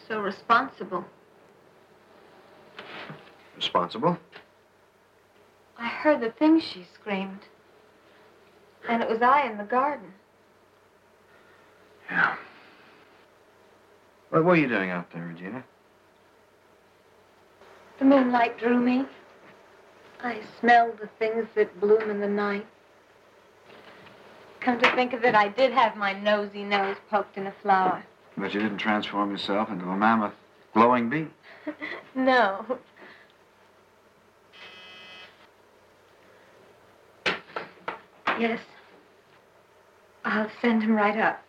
[0.07, 1.05] so responsible.
[3.57, 4.17] Responsible?
[5.77, 7.41] I heard the things she screamed.
[8.89, 10.13] And it was I in the garden.
[12.09, 12.37] Yeah.
[14.31, 15.65] What were you doing out there, Regina?
[17.99, 19.05] The moonlight drew me.
[20.23, 22.67] I smelled the things that bloom in the night.
[24.61, 28.05] Come to think of it, I did have my nosy nose poked in a flower.
[28.37, 30.35] But you didn't transform yourself into a mammoth
[30.75, 31.29] glowing bee.
[32.15, 32.79] No.
[38.39, 38.61] Yes.
[40.25, 41.45] I'll send him right up.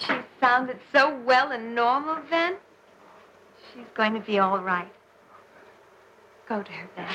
[0.00, 0.12] She
[0.48, 2.56] sounded so well and normal then.
[3.74, 4.90] She's going to be all right.
[6.48, 7.12] Go to her then.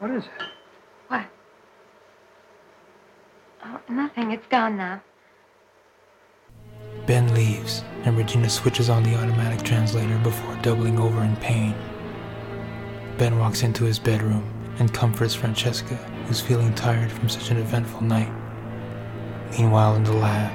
[0.00, 0.30] What is it?
[1.06, 1.26] What?
[3.64, 4.32] Oh, nothing.
[4.32, 5.00] It's gone now.
[7.06, 11.72] Ben leaves, and Regina switches on the automatic translator before doubling over in pain.
[13.16, 14.42] Ben walks into his bedroom
[14.80, 15.94] and comforts Francesca,
[16.26, 18.32] who's feeling tired from such an eventful night.
[19.56, 20.52] Meanwhile, in the lab,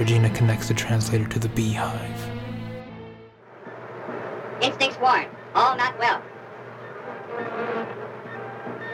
[0.00, 2.30] Regina connects the translator to the beehive.
[4.60, 5.26] Instincts warn.
[5.54, 6.20] All not well.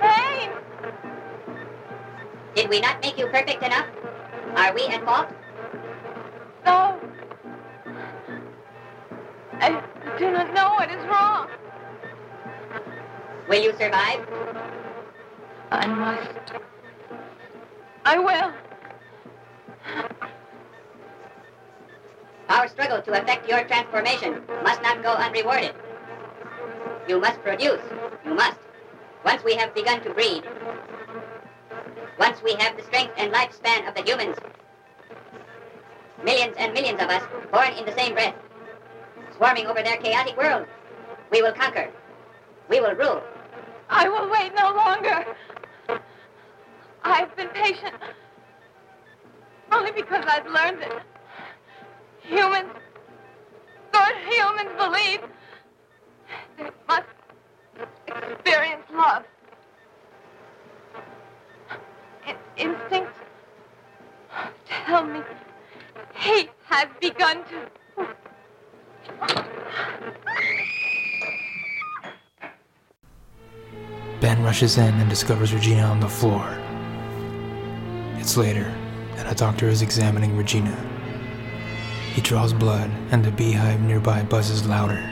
[0.02, 0.50] Hey!
[2.54, 3.86] Did we not make you perfect enough?
[4.54, 5.28] Are we at fault?
[6.66, 7.00] No.
[9.60, 9.82] I
[10.18, 11.48] do not know what is wrong.
[13.48, 14.28] Will you survive?
[15.70, 16.52] I must.
[18.04, 18.67] I will.
[22.48, 25.74] Our struggle to effect your transformation must not go unrewarded.
[27.06, 27.80] You must produce.
[28.24, 28.58] You must.
[29.24, 30.44] Once we have begun to breed.
[32.18, 34.36] Once we have the strength and lifespan of the humans.
[36.24, 37.22] Millions and millions of us
[37.52, 38.34] born in the same breath.
[39.36, 40.66] Swarming over their chaotic world.
[41.30, 41.90] We will conquer.
[42.68, 43.22] We will rule.
[43.90, 45.24] I will wait no longer.
[47.04, 47.94] I've been patient
[49.72, 51.02] only because I've learned that
[52.22, 52.72] humans,
[53.92, 55.20] good humans, believe
[56.56, 57.06] they must
[58.06, 59.24] experience love.
[62.26, 63.12] In- instinct
[64.66, 65.20] tell me
[66.14, 68.06] hate has begun to.
[74.20, 76.58] Ben rushes in and discovers Regina on the floor.
[78.20, 78.74] It's later,
[79.18, 80.76] and a doctor is examining Regina.
[82.14, 85.02] He draws blood, and the beehive nearby buzzes louder.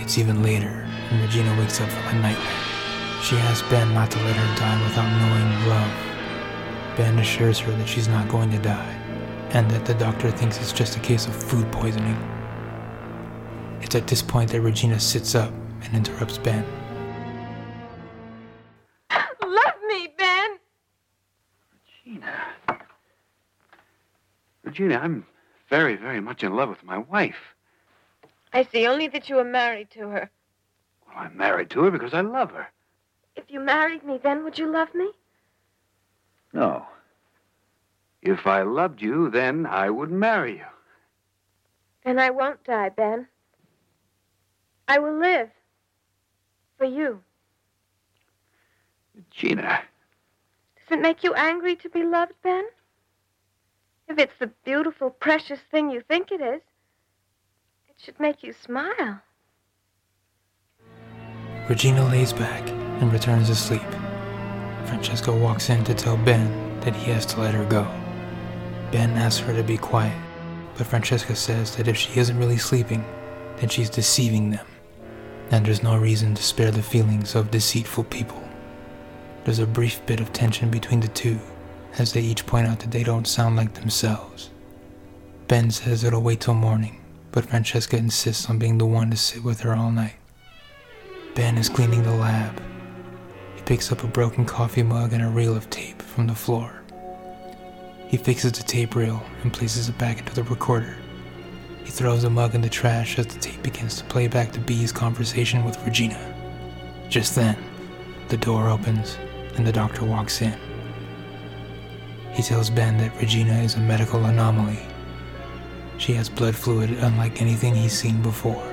[0.00, 3.22] It's even later, and Regina wakes up from a nightmare.
[3.22, 6.96] She asks Ben not to let her die without knowing love.
[6.96, 8.94] Ben assures her that she's not going to die,
[9.50, 12.16] and that the doctor thinks it's just a case of food poisoning.
[13.82, 15.52] It's at this point that Regina sits up
[15.82, 16.64] and interrupts Ben.
[24.70, 25.26] Regina, I'm
[25.68, 27.56] very, very much in love with my wife.
[28.52, 30.30] I see only that you are married to her.
[31.04, 32.68] Well, I'm married to her because I love her.
[33.34, 35.10] If you married me, then would you love me?
[36.52, 36.86] No.
[38.22, 40.66] If I loved you, then I would marry you.
[42.04, 43.26] Then I won't die, Ben.
[44.86, 45.50] I will live.
[46.78, 47.20] For you.
[49.32, 49.80] Gina,
[50.76, 52.64] Does it make you angry to be loved, Ben?
[54.10, 56.60] If it's the beautiful, precious thing you think it is,
[57.88, 59.22] it should make you smile.
[61.68, 63.88] Regina lays back and returns to sleep.
[64.86, 67.84] Francesca walks in to tell Ben that he has to let her go.
[68.90, 70.20] Ben asks her to be quiet,
[70.76, 73.04] but Francesca says that if she isn't really sleeping,
[73.58, 74.66] then she's deceiving them,
[75.52, 78.42] and there's no reason to spare the feelings of deceitful people.
[79.44, 81.38] There's a brief bit of tension between the two
[81.98, 84.50] as they each point out that they don't sound like themselves.
[85.48, 87.00] Ben says it'll wait till morning,
[87.32, 90.14] but Francesca insists on being the one to sit with her all night.
[91.34, 92.62] Ben is cleaning the lab.
[93.56, 96.82] He picks up a broken coffee mug and a reel of tape from the floor.
[98.08, 100.96] He fixes the tape reel and places it back into the recorder.
[101.84, 104.60] He throws the mug in the trash as the tape begins to play back the
[104.60, 106.36] bee's conversation with Regina.
[107.08, 107.56] Just then,
[108.28, 109.16] the door opens
[109.56, 110.69] and the doctor walks in.
[112.40, 114.78] He tells Ben that Regina is a medical anomaly.
[115.98, 118.64] She has blood fluid unlike anything he's seen before,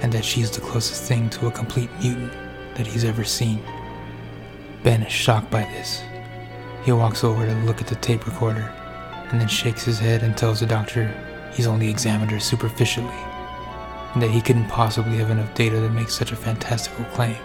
[0.00, 2.32] and that she's the closest thing to a complete mutant
[2.76, 3.62] that he's ever seen.
[4.82, 6.00] Ben is shocked by this.
[6.82, 8.72] He walks over to look at the tape recorder
[9.28, 11.12] and then shakes his head and tells the doctor
[11.52, 13.20] he's only examined her superficially
[14.14, 17.36] and that he couldn't possibly have enough data to make such a fantastical claim.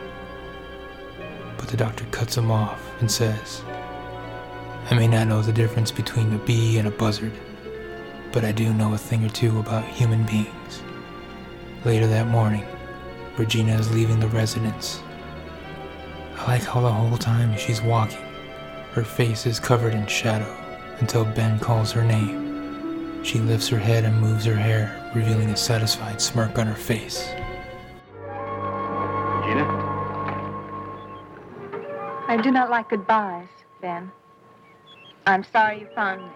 [1.58, 3.62] But the doctor cuts him off and says,
[4.88, 7.34] I may not know the difference between a bee and a buzzard,
[8.32, 10.84] but I do know a thing or two about human beings.
[11.84, 12.64] Later that morning,
[13.36, 15.02] Regina is leaving the residence.
[16.38, 18.22] I like how the whole time she's walking,
[18.92, 20.56] her face is covered in shadow
[21.00, 23.24] until Ben calls her name.
[23.24, 27.28] She lifts her head and moves her hair, revealing a satisfied smirk on her face.
[29.42, 29.66] Regina?
[32.28, 33.48] I do not like goodbyes,
[33.82, 34.12] Ben.
[35.28, 36.32] I'm sorry you found me.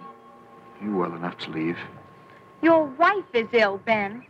[0.81, 1.77] You well enough to leave.
[2.61, 4.23] Your wife is ill, Ben.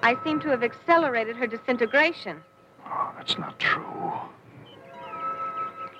[0.00, 2.42] I seem to have accelerated her disintegration.
[2.86, 4.12] Oh, that's not true.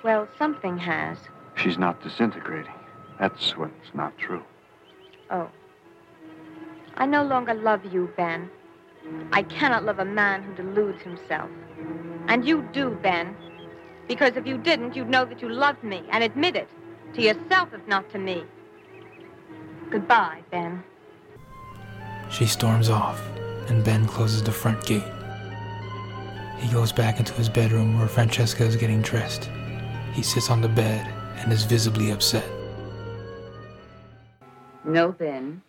[0.03, 1.17] Well, something has.
[1.55, 2.73] She's not disintegrating.
[3.19, 4.43] That's what's not true.
[5.29, 5.49] Oh.
[6.95, 8.49] I no longer love you, Ben.
[9.31, 11.49] I cannot love a man who deludes himself.
[12.27, 13.35] And you do, Ben.
[14.07, 16.69] Because if you didn't, you'd know that you loved me and admit it.
[17.17, 18.43] To yourself, if not to me.
[19.89, 20.83] Goodbye, Ben.
[22.29, 23.19] She storms off,
[23.69, 25.01] and Ben closes the front gate.
[26.59, 29.49] He goes back into his bedroom where Francesca is getting dressed.
[30.13, 32.47] He sits on the bed and is visibly upset.
[34.83, 35.63] No, Ben.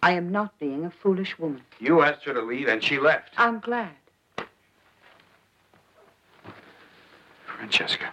[0.00, 1.62] I am not being a foolish woman.
[1.80, 3.30] You asked her to leave, and she left.
[3.36, 3.90] I'm glad.
[7.46, 8.12] Francesca,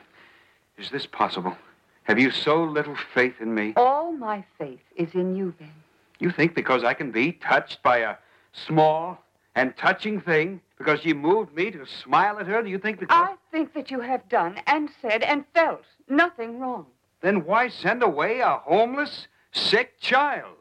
[0.79, 1.55] is this possible?
[2.03, 3.73] Have you so little faith in me?
[3.77, 5.71] All my faith is in you, Ben.
[6.19, 8.15] You think because I can be touched by a
[8.53, 9.17] small
[9.55, 13.29] and touching thing, because you moved me to smile at her, do you think because...
[13.29, 16.85] I think that you have done and said and felt nothing wrong.
[17.21, 20.55] Then why send away a homeless, sick child?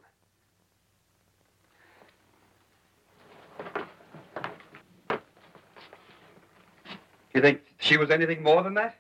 [7.33, 9.00] You think she was anything more than that?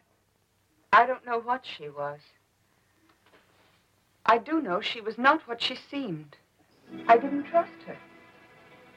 [0.92, 2.18] I don't know what she was.
[4.26, 6.36] I do know she was not what she seemed.
[7.06, 7.96] I didn't trust her.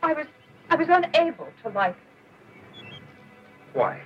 [0.02, 0.26] I was
[0.70, 2.98] I was unable to like her.
[3.74, 4.02] Why?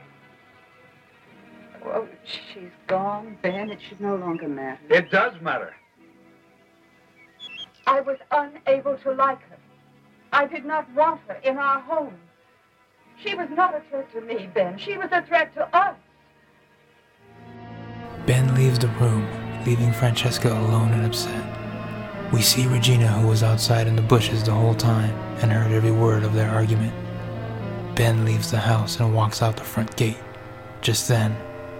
[1.86, 3.70] Oh, she's gone, Ben.
[3.70, 4.82] It should no longer matter.
[4.90, 5.74] It does matter.
[7.86, 9.58] I was unable to like her.
[10.34, 12.18] I did not want her in our home.
[13.24, 14.78] She was not a threat to me, Ben.
[14.78, 15.96] She was a threat to us.
[18.28, 19.26] Ben leaves the room,
[19.66, 21.46] leaving Francesca alone and upset.
[22.34, 25.92] We see Regina, who was outside in the bushes the whole time and heard every
[25.92, 26.94] word of their argument.
[27.96, 30.18] Ben leaves the house and walks out the front gate.
[30.82, 31.38] Just then,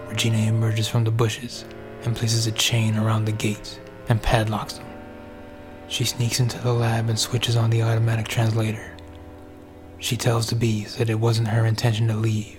[0.08, 1.66] Regina emerges from the bushes
[2.04, 4.86] and places a chain around the gates and padlocks them.
[5.88, 8.96] She sneaks into the lab and switches on the automatic translator.
[9.98, 12.57] She tells the bees that it wasn't her intention to leave,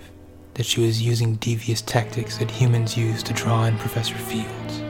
[0.54, 4.82] that she was using devious tactics that humans use to draw in Professor Fields.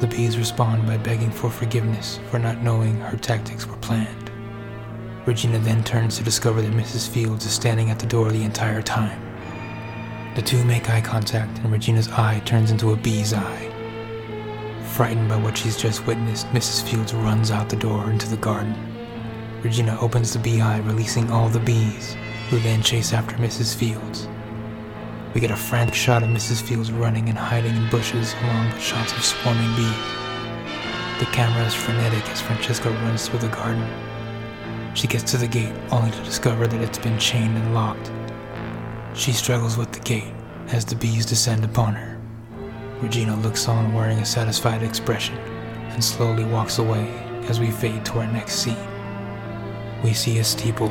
[0.00, 4.30] The bees respond by begging for forgiveness for not knowing her tactics were planned.
[5.26, 7.08] Regina then turns to discover that Mrs.
[7.08, 9.20] Fields is standing at the door the entire time.
[10.34, 13.68] The two make eye contact, and Regina's eye turns into a bee's eye.
[14.94, 16.82] Frightened by what she's just witnessed, Mrs.
[16.88, 18.74] Fields runs out the door into the garden.
[19.62, 22.16] Regina opens the beehive, releasing all the bees,
[22.50, 23.76] who then chase after Mrs.
[23.76, 24.26] Fields.
[25.34, 26.60] We get a frantic shot of Mrs.
[26.60, 29.96] Fields running and hiding in bushes, along with shots of swarming bees.
[31.18, 33.88] The camera is frenetic as Francesca runs through the garden.
[34.94, 38.10] She gets to the gate only to discover that it's been chained and locked.
[39.14, 40.34] She struggles with the gate
[40.68, 42.20] as the bees descend upon her.
[43.00, 47.08] Regina looks on wearing a satisfied expression and slowly walks away
[47.48, 48.76] as we fade to our next scene.
[50.04, 50.88] We see a steeple,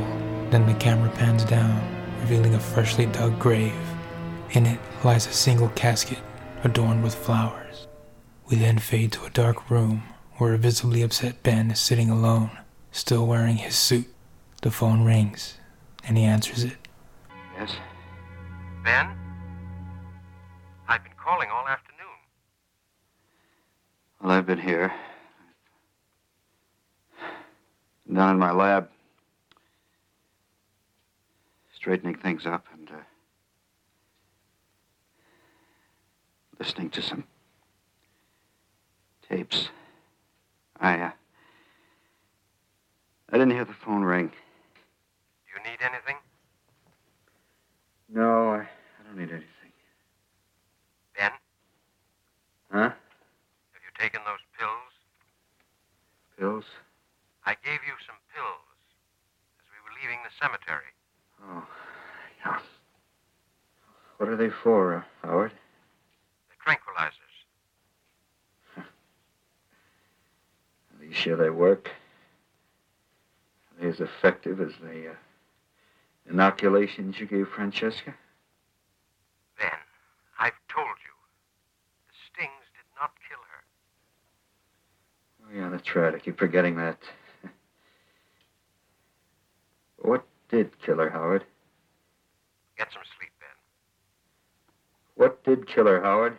[0.50, 1.80] then the camera pans down,
[2.20, 3.72] revealing a freshly dug grave.
[4.52, 6.18] In it lies a single casket
[6.62, 7.86] adorned with flowers.
[8.48, 10.02] We then fade to a dark room
[10.36, 12.50] where a visibly upset Ben is sitting alone,
[12.90, 14.06] still wearing his suit.
[14.60, 15.58] The phone rings,
[16.04, 16.76] and he answers it.
[17.58, 17.72] Yes?
[18.84, 19.08] Ben?
[20.86, 21.98] I've been calling all afternoon.
[24.20, 24.92] Well, I've been here.
[28.12, 28.88] Down in my lab.
[31.82, 33.02] straightening things up and uh,
[36.62, 37.24] listening to some
[39.28, 39.68] tapes.
[40.78, 41.10] I, uh,
[43.30, 44.28] I didn't hear the phone ring.
[44.28, 46.14] Do you need anything?
[48.08, 49.72] No, I, I don't need anything.
[51.18, 51.32] Ben,
[52.70, 52.90] Huh?
[52.90, 52.92] have
[53.84, 54.92] you taken those pills?
[56.38, 56.64] Pills?
[57.44, 58.68] I gave you some pills
[59.58, 60.94] as we were leaving the cemetery.
[61.44, 61.66] Oh,
[62.46, 62.60] yeah.
[64.18, 65.50] What are they for, uh, Howard?
[66.64, 67.18] They're tranquilizers.
[71.00, 71.88] Are you sure they work?
[73.72, 75.14] Are they as effective as the uh,
[76.42, 78.12] inoculations you gave Francesca?
[79.60, 79.70] Then,
[80.40, 81.14] I've told you.
[82.08, 83.62] The stings did not kill her.
[85.46, 86.12] Oh, yeah, that's right.
[86.12, 86.98] I keep forgetting that.
[89.98, 91.44] what did kill her, Howard?
[92.76, 93.48] Get some sleep, Ben.
[95.14, 96.38] What did kill her, Howard?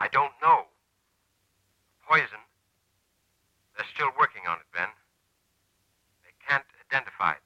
[0.00, 0.62] I don't know.
[2.08, 2.42] Poison.
[3.76, 4.88] They're still working on it, Ben.
[6.24, 7.38] They can't identify it.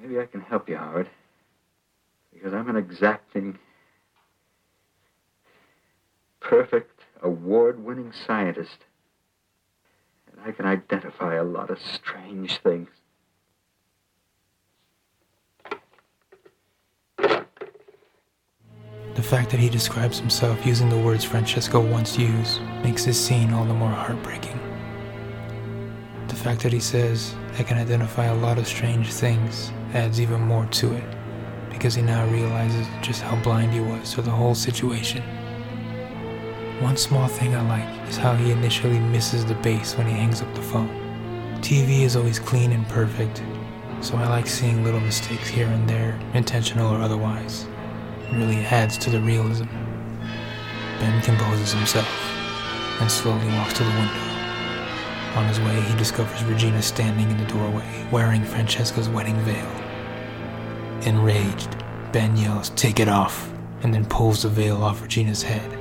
[0.00, 1.08] Maybe I can help you, Howard.
[2.32, 3.58] Because I'm an exacting,
[6.40, 8.84] perfect, award winning scientist.
[10.30, 12.88] And I can identify a lot of strange things.
[19.18, 23.52] The fact that he describes himself using the words Francesca once used makes this scene
[23.52, 24.60] all the more heartbreaking.
[26.28, 30.40] The fact that he says, I can identify a lot of strange things, adds even
[30.40, 31.04] more to it,
[31.68, 35.24] because he now realizes just how blind he was to the whole situation.
[36.80, 40.42] One small thing I like is how he initially misses the base when he hangs
[40.42, 40.88] up the phone.
[41.60, 43.42] TV is always clean and perfect,
[44.00, 47.66] so I like seeing little mistakes here and there, intentional or otherwise.
[48.22, 49.64] It really adds to the realism.
[51.00, 52.08] Ben composes himself
[53.00, 54.28] and slowly walks to the window.
[55.34, 59.66] On his way, he discovers Regina standing in the doorway, wearing Francesca's wedding veil.
[61.08, 61.76] Enraged,
[62.12, 63.52] Ben yells, Take it off,
[63.82, 65.77] and then pulls the veil off Regina's head.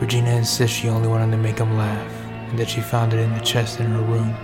[0.00, 2.12] Regina insists she only wanted to make him laugh,
[2.48, 4.34] and that she found it in the chest in her room.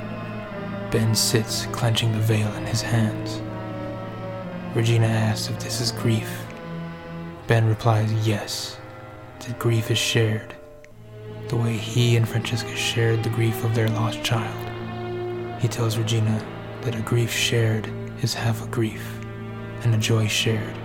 [0.90, 3.42] Ben sits, clenching the veil in his hands.
[4.74, 6.46] Regina asks if this is grief.
[7.48, 8.78] Ben replies yes,
[9.40, 10.54] that grief is shared,
[11.48, 15.60] the way he and Francesca shared the grief of their lost child.
[15.60, 16.42] He tells Regina
[16.82, 17.90] that a grief shared
[18.22, 19.04] is half a grief,
[19.82, 20.76] and a joy shared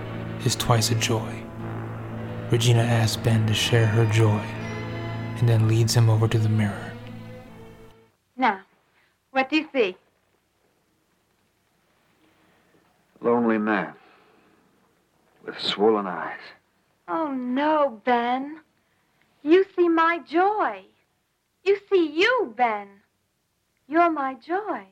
[0.43, 1.44] is twice a joy.
[2.51, 4.43] Regina asks Ben to share her joy,
[5.39, 6.91] and then leads him over to the mirror.
[8.37, 8.61] Now,
[9.31, 9.97] what do you see?
[13.21, 13.93] Lonely man.
[15.43, 16.39] With swollen eyes.
[17.07, 18.59] Oh, no, Ben.
[19.43, 20.85] You see my joy.
[21.63, 22.87] You see you, Ben.
[23.87, 24.83] You're my joy.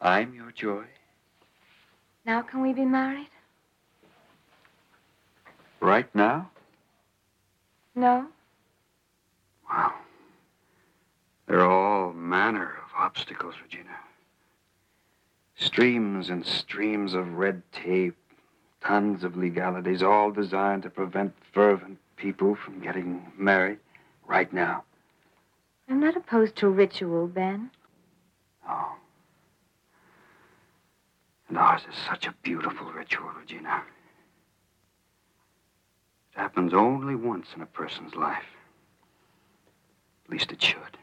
[0.00, 0.84] I'm your joy.
[2.24, 3.30] Now can we be married?
[5.80, 6.50] Right now?
[7.94, 8.26] No?
[9.68, 9.94] Wow.
[11.46, 13.96] There are all manner of obstacles, Regina.
[15.56, 18.16] Streams and streams of red tape,
[18.82, 23.78] tons of legalities, all designed to prevent fervent people from getting married
[24.26, 24.84] right now.
[25.88, 27.70] I'm not opposed to ritual, Ben.
[28.68, 28.94] Oh.
[31.48, 33.82] And ours is such a beautiful ritual, Regina.
[36.36, 38.44] Happens only once in a person's life.
[40.26, 40.98] At least it should.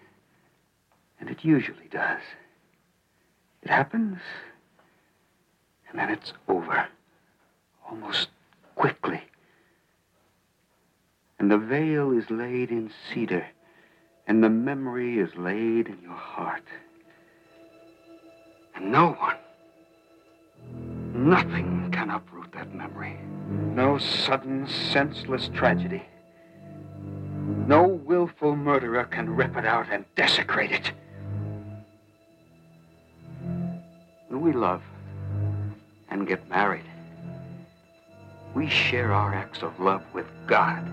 [1.20, 2.22] And it usually does.
[3.64, 4.20] It happens,
[5.90, 6.86] and then it's over.
[7.90, 8.28] Almost
[8.76, 9.24] quickly.
[11.40, 13.46] And the veil is laid in cedar,
[14.28, 16.64] and the memory is laid in your heart.
[18.76, 19.38] And no one,
[21.24, 23.18] nothing can uproot that memory.
[23.48, 26.04] No sudden, senseless tragedy.
[27.68, 30.92] No willful murderer can rip it out and desecrate it.
[34.28, 34.82] When we love
[36.10, 36.86] and get married,
[38.54, 40.84] we share our acts of love with God.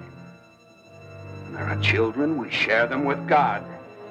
[1.44, 3.64] When there are children, we share them with God.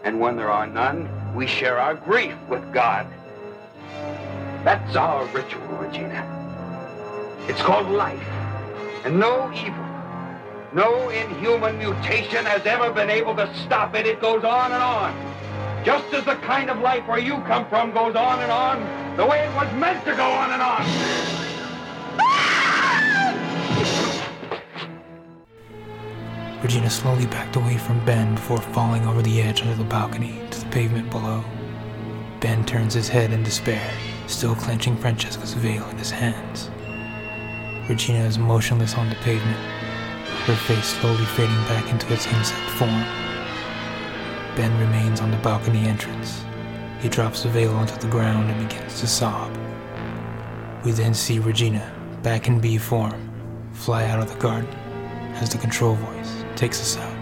[0.04, 3.08] And when there are none, we share our grief with God.
[4.64, 6.26] That's our ritual, Regina.
[7.48, 8.22] It's called life,
[9.06, 9.86] and no evil,
[10.74, 14.06] no inhuman mutation has ever been able to stop it.
[14.06, 15.86] It goes on and on.
[15.86, 19.26] Just as the kind of life where you come from goes on and on, the
[19.26, 21.30] way it was meant to go on and on.
[26.62, 30.60] Regina slowly backed away from Ben before falling over the edge of the balcony to
[30.60, 31.44] the pavement below.
[32.42, 33.90] Ben turns his head in despair
[34.30, 36.70] still clenching Francesca's veil in his hands.
[37.90, 39.58] Regina is motionless on the pavement,
[40.46, 43.04] her face slowly fading back into its insect form.
[44.56, 46.44] Ben remains on the balcony entrance.
[47.02, 49.58] He drops the veil onto the ground and begins to sob.
[50.86, 51.92] We then see Regina,
[52.24, 53.32] back in bee form,
[53.74, 54.70] fly out of the garden
[55.36, 57.19] as the control voice takes us out.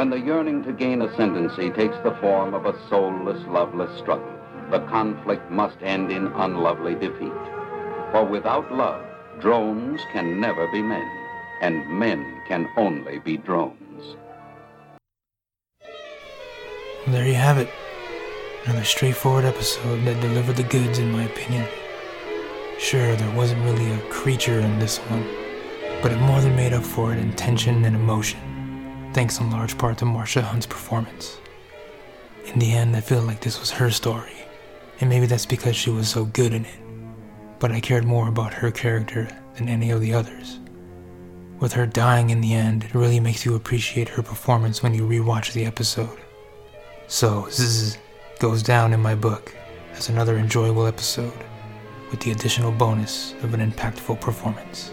[0.00, 4.32] When the yearning to gain ascendancy takes the form of a soulless, loveless struggle,
[4.70, 7.42] the conflict must end in unlovely defeat.
[8.10, 9.04] For without love,
[9.40, 11.06] drones can never be men,
[11.60, 14.16] and men can only be drones.
[17.06, 17.68] There you have it.
[18.64, 21.68] Another straightforward episode that delivered the goods, in my opinion.
[22.78, 25.28] Sure, there wasn't really a creature in this one,
[26.00, 28.40] but it more than made up for it in tension and emotion,
[29.12, 31.38] thanks in large part to Marsha Hunt's performance.
[32.46, 34.44] In the end, I feel like this was her story,
[35.00, 36.80] and maybe that's because she was so good in it,
[37.58, 40.60] but I cared more about her character than any of the others.
[41.58, 45.02] With her dying in the end, it really makes you appreciate her performance when you
[45.02, 46.18] rewatch the episode.
[47.06, 47.98] So, Zzz
[48.38, 49.54] goes down in my book
[49.92, 51.44] as another enjoyable episode
[52.10, 54.92] with the additional bonus of an impactful performance.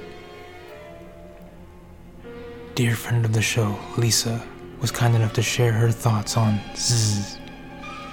[2.77, 4.39] Dear friend of the show, Lisa,
[4.81, 7.39] was kind enough to share her thoughts on Zzz.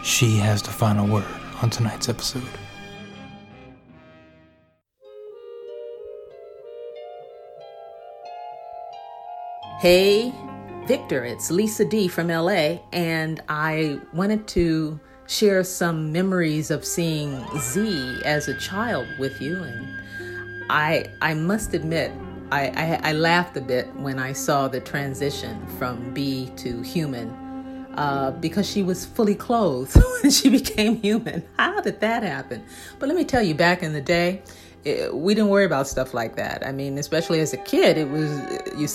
[0.02, 1.26] She has the final word
[1.60, 2.48] on tonight's episode.
[9.80, 10.32] Hey,
[10.86, 17.38] Victor, it's Lisa D from LA, and I wanted to share some memories of seeing
[17.58, 19.62] Z as a child with you.
[19.62, 19.86] And
[20.70, 22.12] I, I must admit,
[22.50, 27.86] I, I, I laughed a bit when I saw the transition from bee to human
[27.96, 31.42] uh, because she was fully clothed when she became human.
[31.56, 32.64] How did that happen?
[32.98, 34.42] But let me tell you, back in the day,
[34.84, 36.66] it, we didn't worry about stuff like that.
[36.66, 38.30] I mean, especially as a kid, it was
[38.76, 38.88] you.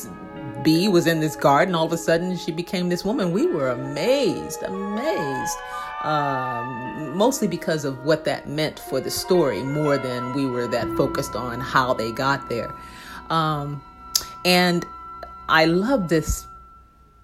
[0.63, 1.73] Bee was in this garden.
[1.73, 3.31] All of a sudden, she became this woman.
[3.31, 5.57] We were amazed, amazed
[6.03, 10.87] um, mostly because of what that meant for the story more than we were that
[10.95, 12.73] focused on how they got there.
[13.29, 13.81] Um,
[14.45, 14.85] and
[15.47, 16.45] I love this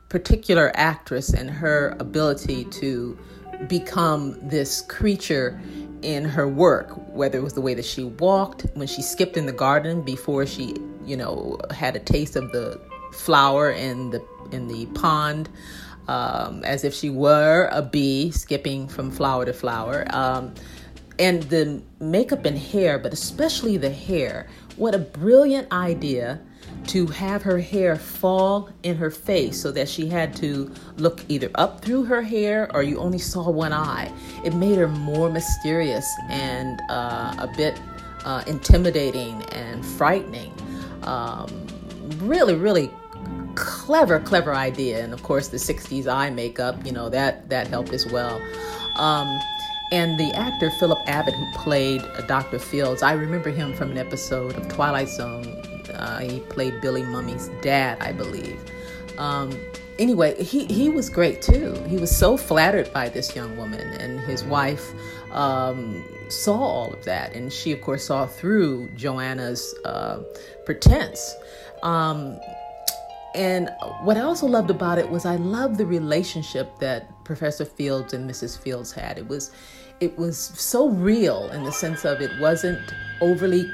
[0.09, 3.17] particular actress and her ability to
[3.67, 5.59] become this creature
[6.01, 9.45] in her work, whether it was the way that she walked, when she skipped in
[9.45, 10.75] the garden before she,
[11.05, 12.79] you know, had a taste of the
[13.11, 15.49] flower in the in the pond
[16.07, 20.05] um, as if she were a bee skipping from flower to flower.
[20.09, 20.53] Um,
[21.17, 24.47] and the makeup and hair, but especially the hair.
[24.77, 26.39] What a brilliant idea
[26.87, 31.49] to have her hair fall in her face so that she had to look either
[31.55, 34.11] up through her hair or you only saw one eye.
[34.43, 37.79] It made her more mysterious and uh, a bit
[38.25, 40.53] uh, intimidating and frightening.
[41.03, 41.67] Um,
[42.17, 42.91] really, really
[43.55, 45.03] clever, clever idea.
[45.03, 48.41] And of course, the 60s eye makeup, you know, that, that helped as well.
[48.95, 49.39] Um,
[49.95, 52.59] and the actor Philip Abbott, who played uh, Dr.
[52.59, 55.45] Fields, I remember him from an episode of Twilight Zone.
[55.93, 58.59] Uh, he played Billy Mumy's dad, I believe.
[59.17, 59.57] Um,
[59.97, 61.81] anyway, he, he was great too.
[61.87, 64.91] He was so flattered by this young woman, and his wife
[65.31, 67.33] um, saw all of that.
[67.33, 70.19] And she, of course, saw through Joanna's uh,
[70.65, 71.35] pretense.
[71.83, 72.37] Um,
[73.33, 73.69] and
[74.01, 78.29] what I also loved about it was I loved the relationship that Professor Fields and
[78.29, 78.59] Mrs.
[78.59, 79.17] Fields had.
[79.17, 79.51] It was
[79.99, 83.71] it was so real in the sense of it wasn't overly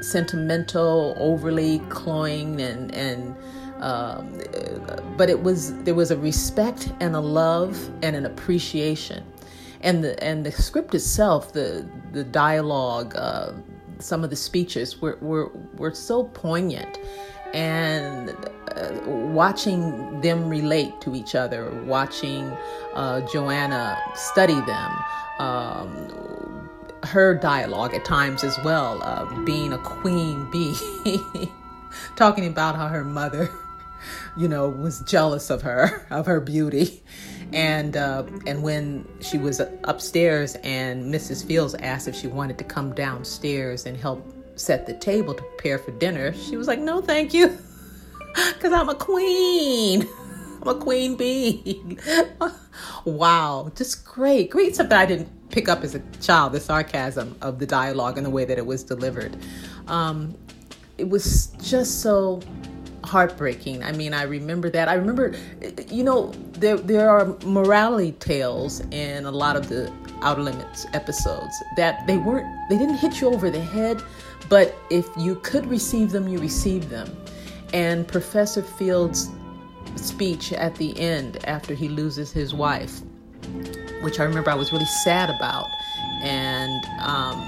[0.00, 3.36] sentimental, overly cloying and and
[3.80, 4.40] um,
[5.16, 9.24] but it was there was a respect and a love and an appreciation,
[9.82, 13.52] and the and the script itself, the the dialogue, uh,
[14.00, 16.98] some of the speeches were were were so poignant,
[17.54, 18.30] and
[18.74, 22.44] uh, watching them relate to each other, watching
[22.94, 24.90] uh, Joanna study them,
[25.38, 26.68] um,
[27.02, 30.74] her dialogue at times as well, uh, being a queen bee,
[32.16, 33.50] talking about how her mother,
[34.36, 37.02] you know, was jealous of her, of her beauty.
[37.52, 41.46] And uh, and when she was upstairs and Mrs.
[41.46, 44.22] Fields asked if she wanted to come downstairs and help
[44.56, 47.56] set the table to prepare for dinner, she was like, "No, thank you."
[48.52, 50.06] Because I'm a queen.
[50.60, 51.98] I'm a queen bee.
[53.04, 53.70] wow.
[53.74, 54.50] Just great.
[54.50, 58.16] Great stuff that I didn't pick up as a child, the sarcasm of the dialogue
[58.16, 59.36] and the way that it was delivered.
[59.86, 60.36] Um,
[60.98, 62.42] it was just so
[63.04, 63.82] heartbreaking.
[63.82, 64.88] I mean, I remember that.
[64.88, 65.34] I remember,
[65.88, 69.92] you know, there there are morality tales in a lot of the
[70.22, 74.02] Outer Limits episodes that they weren't they didn't hit you over the head,
[74.48, 77.16] but if you could receive them, you received them.
[77.72, 79.28] And Professor Fields'
[79.96, 83.00] speech at the end after he loses his wife,
[84.02, 85.66] which I remember I was really sad about,
[86.22, 87.40] and um,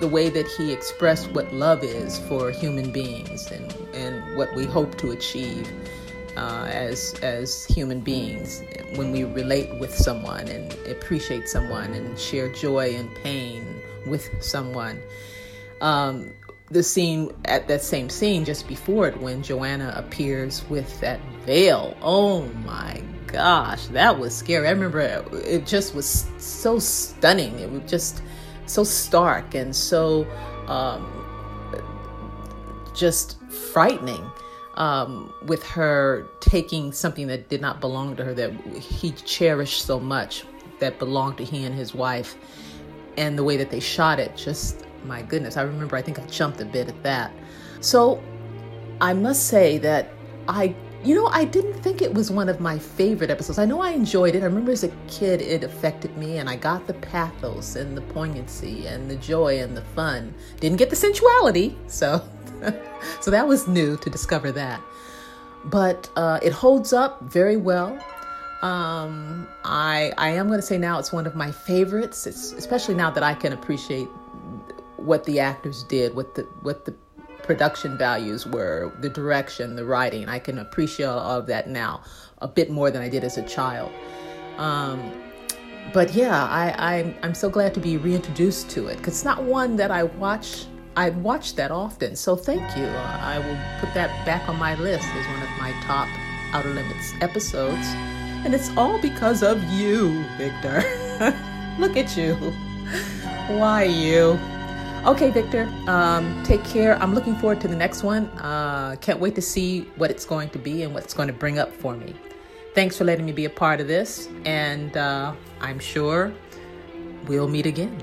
[0.00, 4.64] the way that he expressed what love is for human beings and, and what we
[4.64, 5.70] hope to achieve
[6.36, 8.62] uh, as as human beings
[8.94, 15.00] when we relate with someone and appreciate someone and share joy and pain with someone.
[15.80, 16.32] Um,
[16.70, 21.96] the scene at that same scene just before it when Joanna appears with that veil.
[22.00, 24.68] Oh my gosh, that was scary.
[24.68, 27.58] I remember it it just was so stunning.
[27.58, 28.22] It was just
[28.66, 30.26] so stark and so
[30.68, 31.04] um,
[32.94, 34.24] just frightening
[34.74, 39.98] um, with her taking something that did not belong to her that he cherished so
[39.98, 40.44] much
[40.78, 42.36] that belonged to he and his wife
[43.16, 46.26] and the way that they shot it just my goodness i remember i think i
[46.26, 47.32] jumped a bit at that
[47.80, 48.22] so
[49.00, 50.12] i must say that
[50.48, 53.58] i you know, I didn't think it was one of my favorite episodes.
[53.58, 54.42] I know I enjoyed it.
[54.42, 58.02] I remember as a kid it affected me and I got the pathos and the
[58.02, 60.34] poignancy and the joy and the fun.
[60.58, 62.22] Didn't get the sensuality, so
[63.20, 64.82] so that was new to discover that.
[65.64, 67.98] But uh, it holds up very well.
[68.60, 72.94] Um, I I am going to say now it's one of my favorites, it's, especially
[72.94, 74.08] now that I can appreciate
[75.00, 76.94] what the actors did, what the what the
[77.42, 80.28] production values were, the direction, the writing.
[80.28, 82.02] I can appreciate all of that now
[82.38, 83.90] a bit more than I did as a child.
[84.56, 85.12] Um,
[85.92, 89.42] but yeah, I, I, I'm so glad to be reintroduced to it because it's not
[89.42, 90.66] one that I watch.
[90.96, 92.14] I watch that often.
[92.16, 92.86] So thank you.
[92.86, 96.08] I will put that back on my list as one of my top
[96.52, 97.86] Outer Limits episodes.
[98.44, 100.82] And it's all because of you, Victor.
[101.78, 102.34] Look at you.
[103.56, 104.38] Why you?
[105.06, 106.96] Okay, Victor, um, take care.
[107.02, 108.26] I'm looking forward to the next one.
[108.38, 111.32] Uh, can't wait to see what it's going to be and what it's going to
[111.32, 112.14] bring up for me.
[112.74, 116.32] Thanks for letting me be a part of this, and uh, I'm sure
[117.26, 117.98] we'll meet again.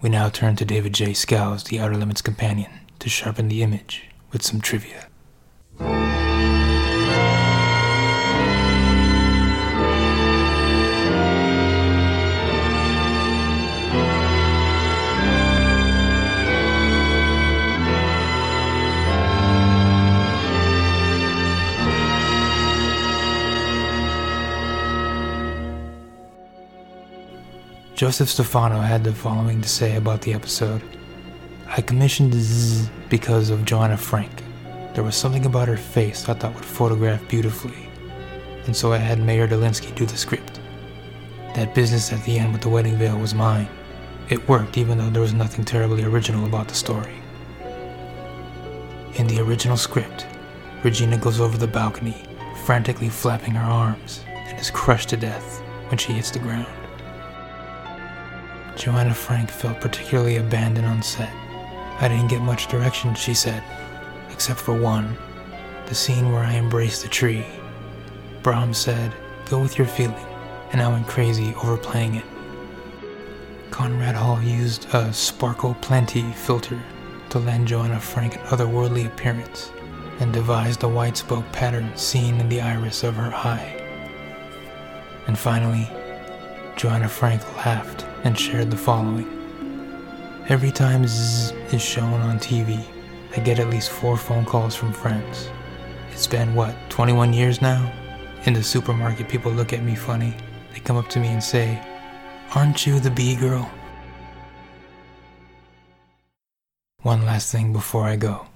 [0.00, 1.12] We now turn to David J.
[1.12, 5.06] Schow's The Outer Limits Companion to sharpen the image with some trivia.
[27.94, 30.82] Joseph Stefano had the following to say about the episode.
[31.68, 34.42] I commissioned Z because of Joanna Frank.
[34.94, 37.90] There was something about her face I thought would photograph beautifully,
[38.64, 40.58] and so I had Meyer Dolinsky do the script.
[41.54, 43.68] That business at the end with the wedding veil was mine.
[44.30, 47.12] It worked even though there was nothing terribly original about the story.
[49.16, 50.26] In the original script,
[50.82, 52.24] Regina goes over the balcony,
[52.64, 56.81] frantically flapping her arms, and is crushed to death when she hits the ground.
[58.82, 61.32] Joanna Frank felt particularly abandoned on set.
[62.00, 63.62] I didn't get much direction, she said,
[64.32, 65.16] except for one
[65.86, 67.46] the scene where I embraced the tree.
[68.42, 69.12] Brahm said,
[69.48, 70.26] Go with your feeling,
[70.72, 72.24] and I went crazy overplaying it.
[73.70, 76.82] Conrad Hall used a Sparkle Plenty filter
[77.30, 79.70] to lend Joanna Frank an otherworldly appearance
[80.18, 83.80] and devised a white spoke pattern seen in the iris of her eye.
[85.28, 85.88] And finally,
[86.74, 89.26] Joanna Frank laughed and shared the following.
[90.48, 92.84] Every time Zzz is shown on TV,
[93.36, 95.48] I get at least four phone calls from friends.
[96.10, 97.92] It's been, what, 21 years now?
[98.44, 100.34] In the supermarket, people look at me funny.
[100.72, 101.80] They come up to me and say,
[102.54, 103.70] Aren't you the bee girl?
[107.02, 108.46] One last thing before I go.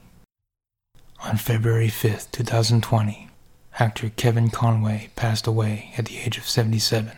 [1.24, 3.28] On February 5th, 2020,
[3.78, 7.10] actor Kevin Conway passed away at the age of 77.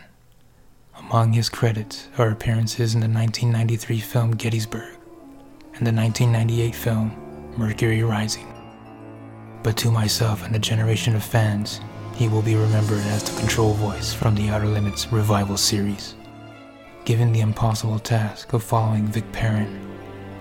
[0.99, 4.96] Among his credits are appearances in the 1993 film Gettysburg
[5.74, 8.46] and the 1998 film Mercury Rising.
[9.62, 11.80] But to myself and a generation of fans,
[12.14, 16.16] he will be remembered as the control voice from the Outer Limits revival series.
[17.05, 19.80] Given the impossible task of following Vic Perrin,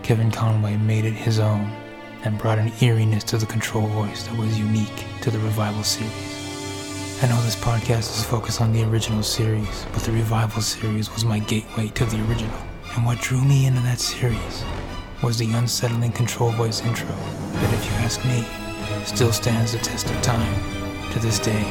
[0.02, 1.72] Kevin Conway made it his own
[2.24, 6.27] and brought an eeriness to the control voice that was unique to the revival series.
[7.20, 11.26] I know this podcast is focused on the original series, but the revival series was
[11.26, 12.60] my gateway to the original.
[12.96, 14.64] And what drew me into that series
[15.24, 18.46] was the unsettling control voice intro that, if you ask me,
[19.04, 20.54] still stands the test of time.
[21.14, 21.64] To this day,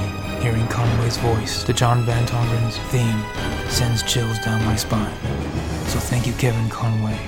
[0.42, 5.16] hearing Conway's voice, the John Van Tongeren's theme, sends chills down my spine.
[5.86, 7.20] So thank you, Kevin Conway,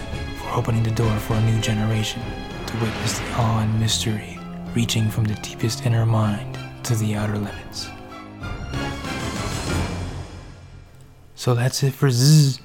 [0.42, 2.22] for opening the door for a new generation
[2.66, 4.40] to witness the awe and mystery
[4.74, 7.90] reaching from the deepest inner mind to the outer limits.
[11.48, 12.60] So that's it for Zzz.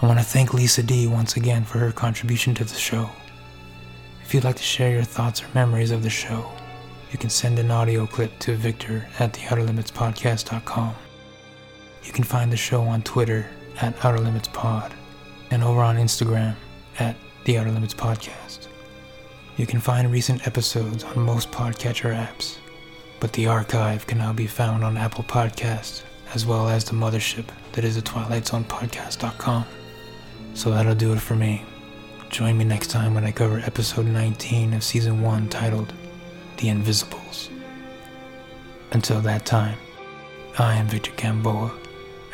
[0.00, 3.10] I want to thank Lisa D once again for her contribution to the show.
[4.24, 6.50] If you'd like to share your thoughts or memories of the show,
[7.10, 10.94] you can send an audio clip to Victor at theouterlimitspodcast.com.
[12.02, 13.46] You can find the show on Twitter
[13.82, 14.94] at Outer Limits Pod
[15.50, 16.56] and over on Instagram
[17.00, 18.68] at The Outer Limits Podcast.
[19.58, 22.56] You can find recent episodes on most podcatcher apps,
[23.20, 27.44] but the archive can now be found on Apple Podcasts as well as the mothership
[27.72, 29.64] that is the Twilight Zone Podcast.com.
[30.54, 31.64] So that'll do it for me.
[32.30, 35.92] Join me next time when I cover episode 19 of season 1 titled
[36.56, 37.50] The Invisibles.
[38.92, 39.78] Until that time,
[40.58, 41.72] I am Victor Gamboa,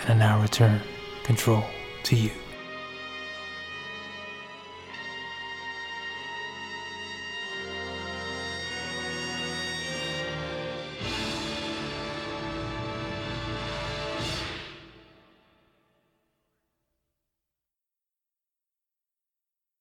[0.00, 0.80] and I now return
[1.24, 1.64] control
[2.04, 2.30] to you.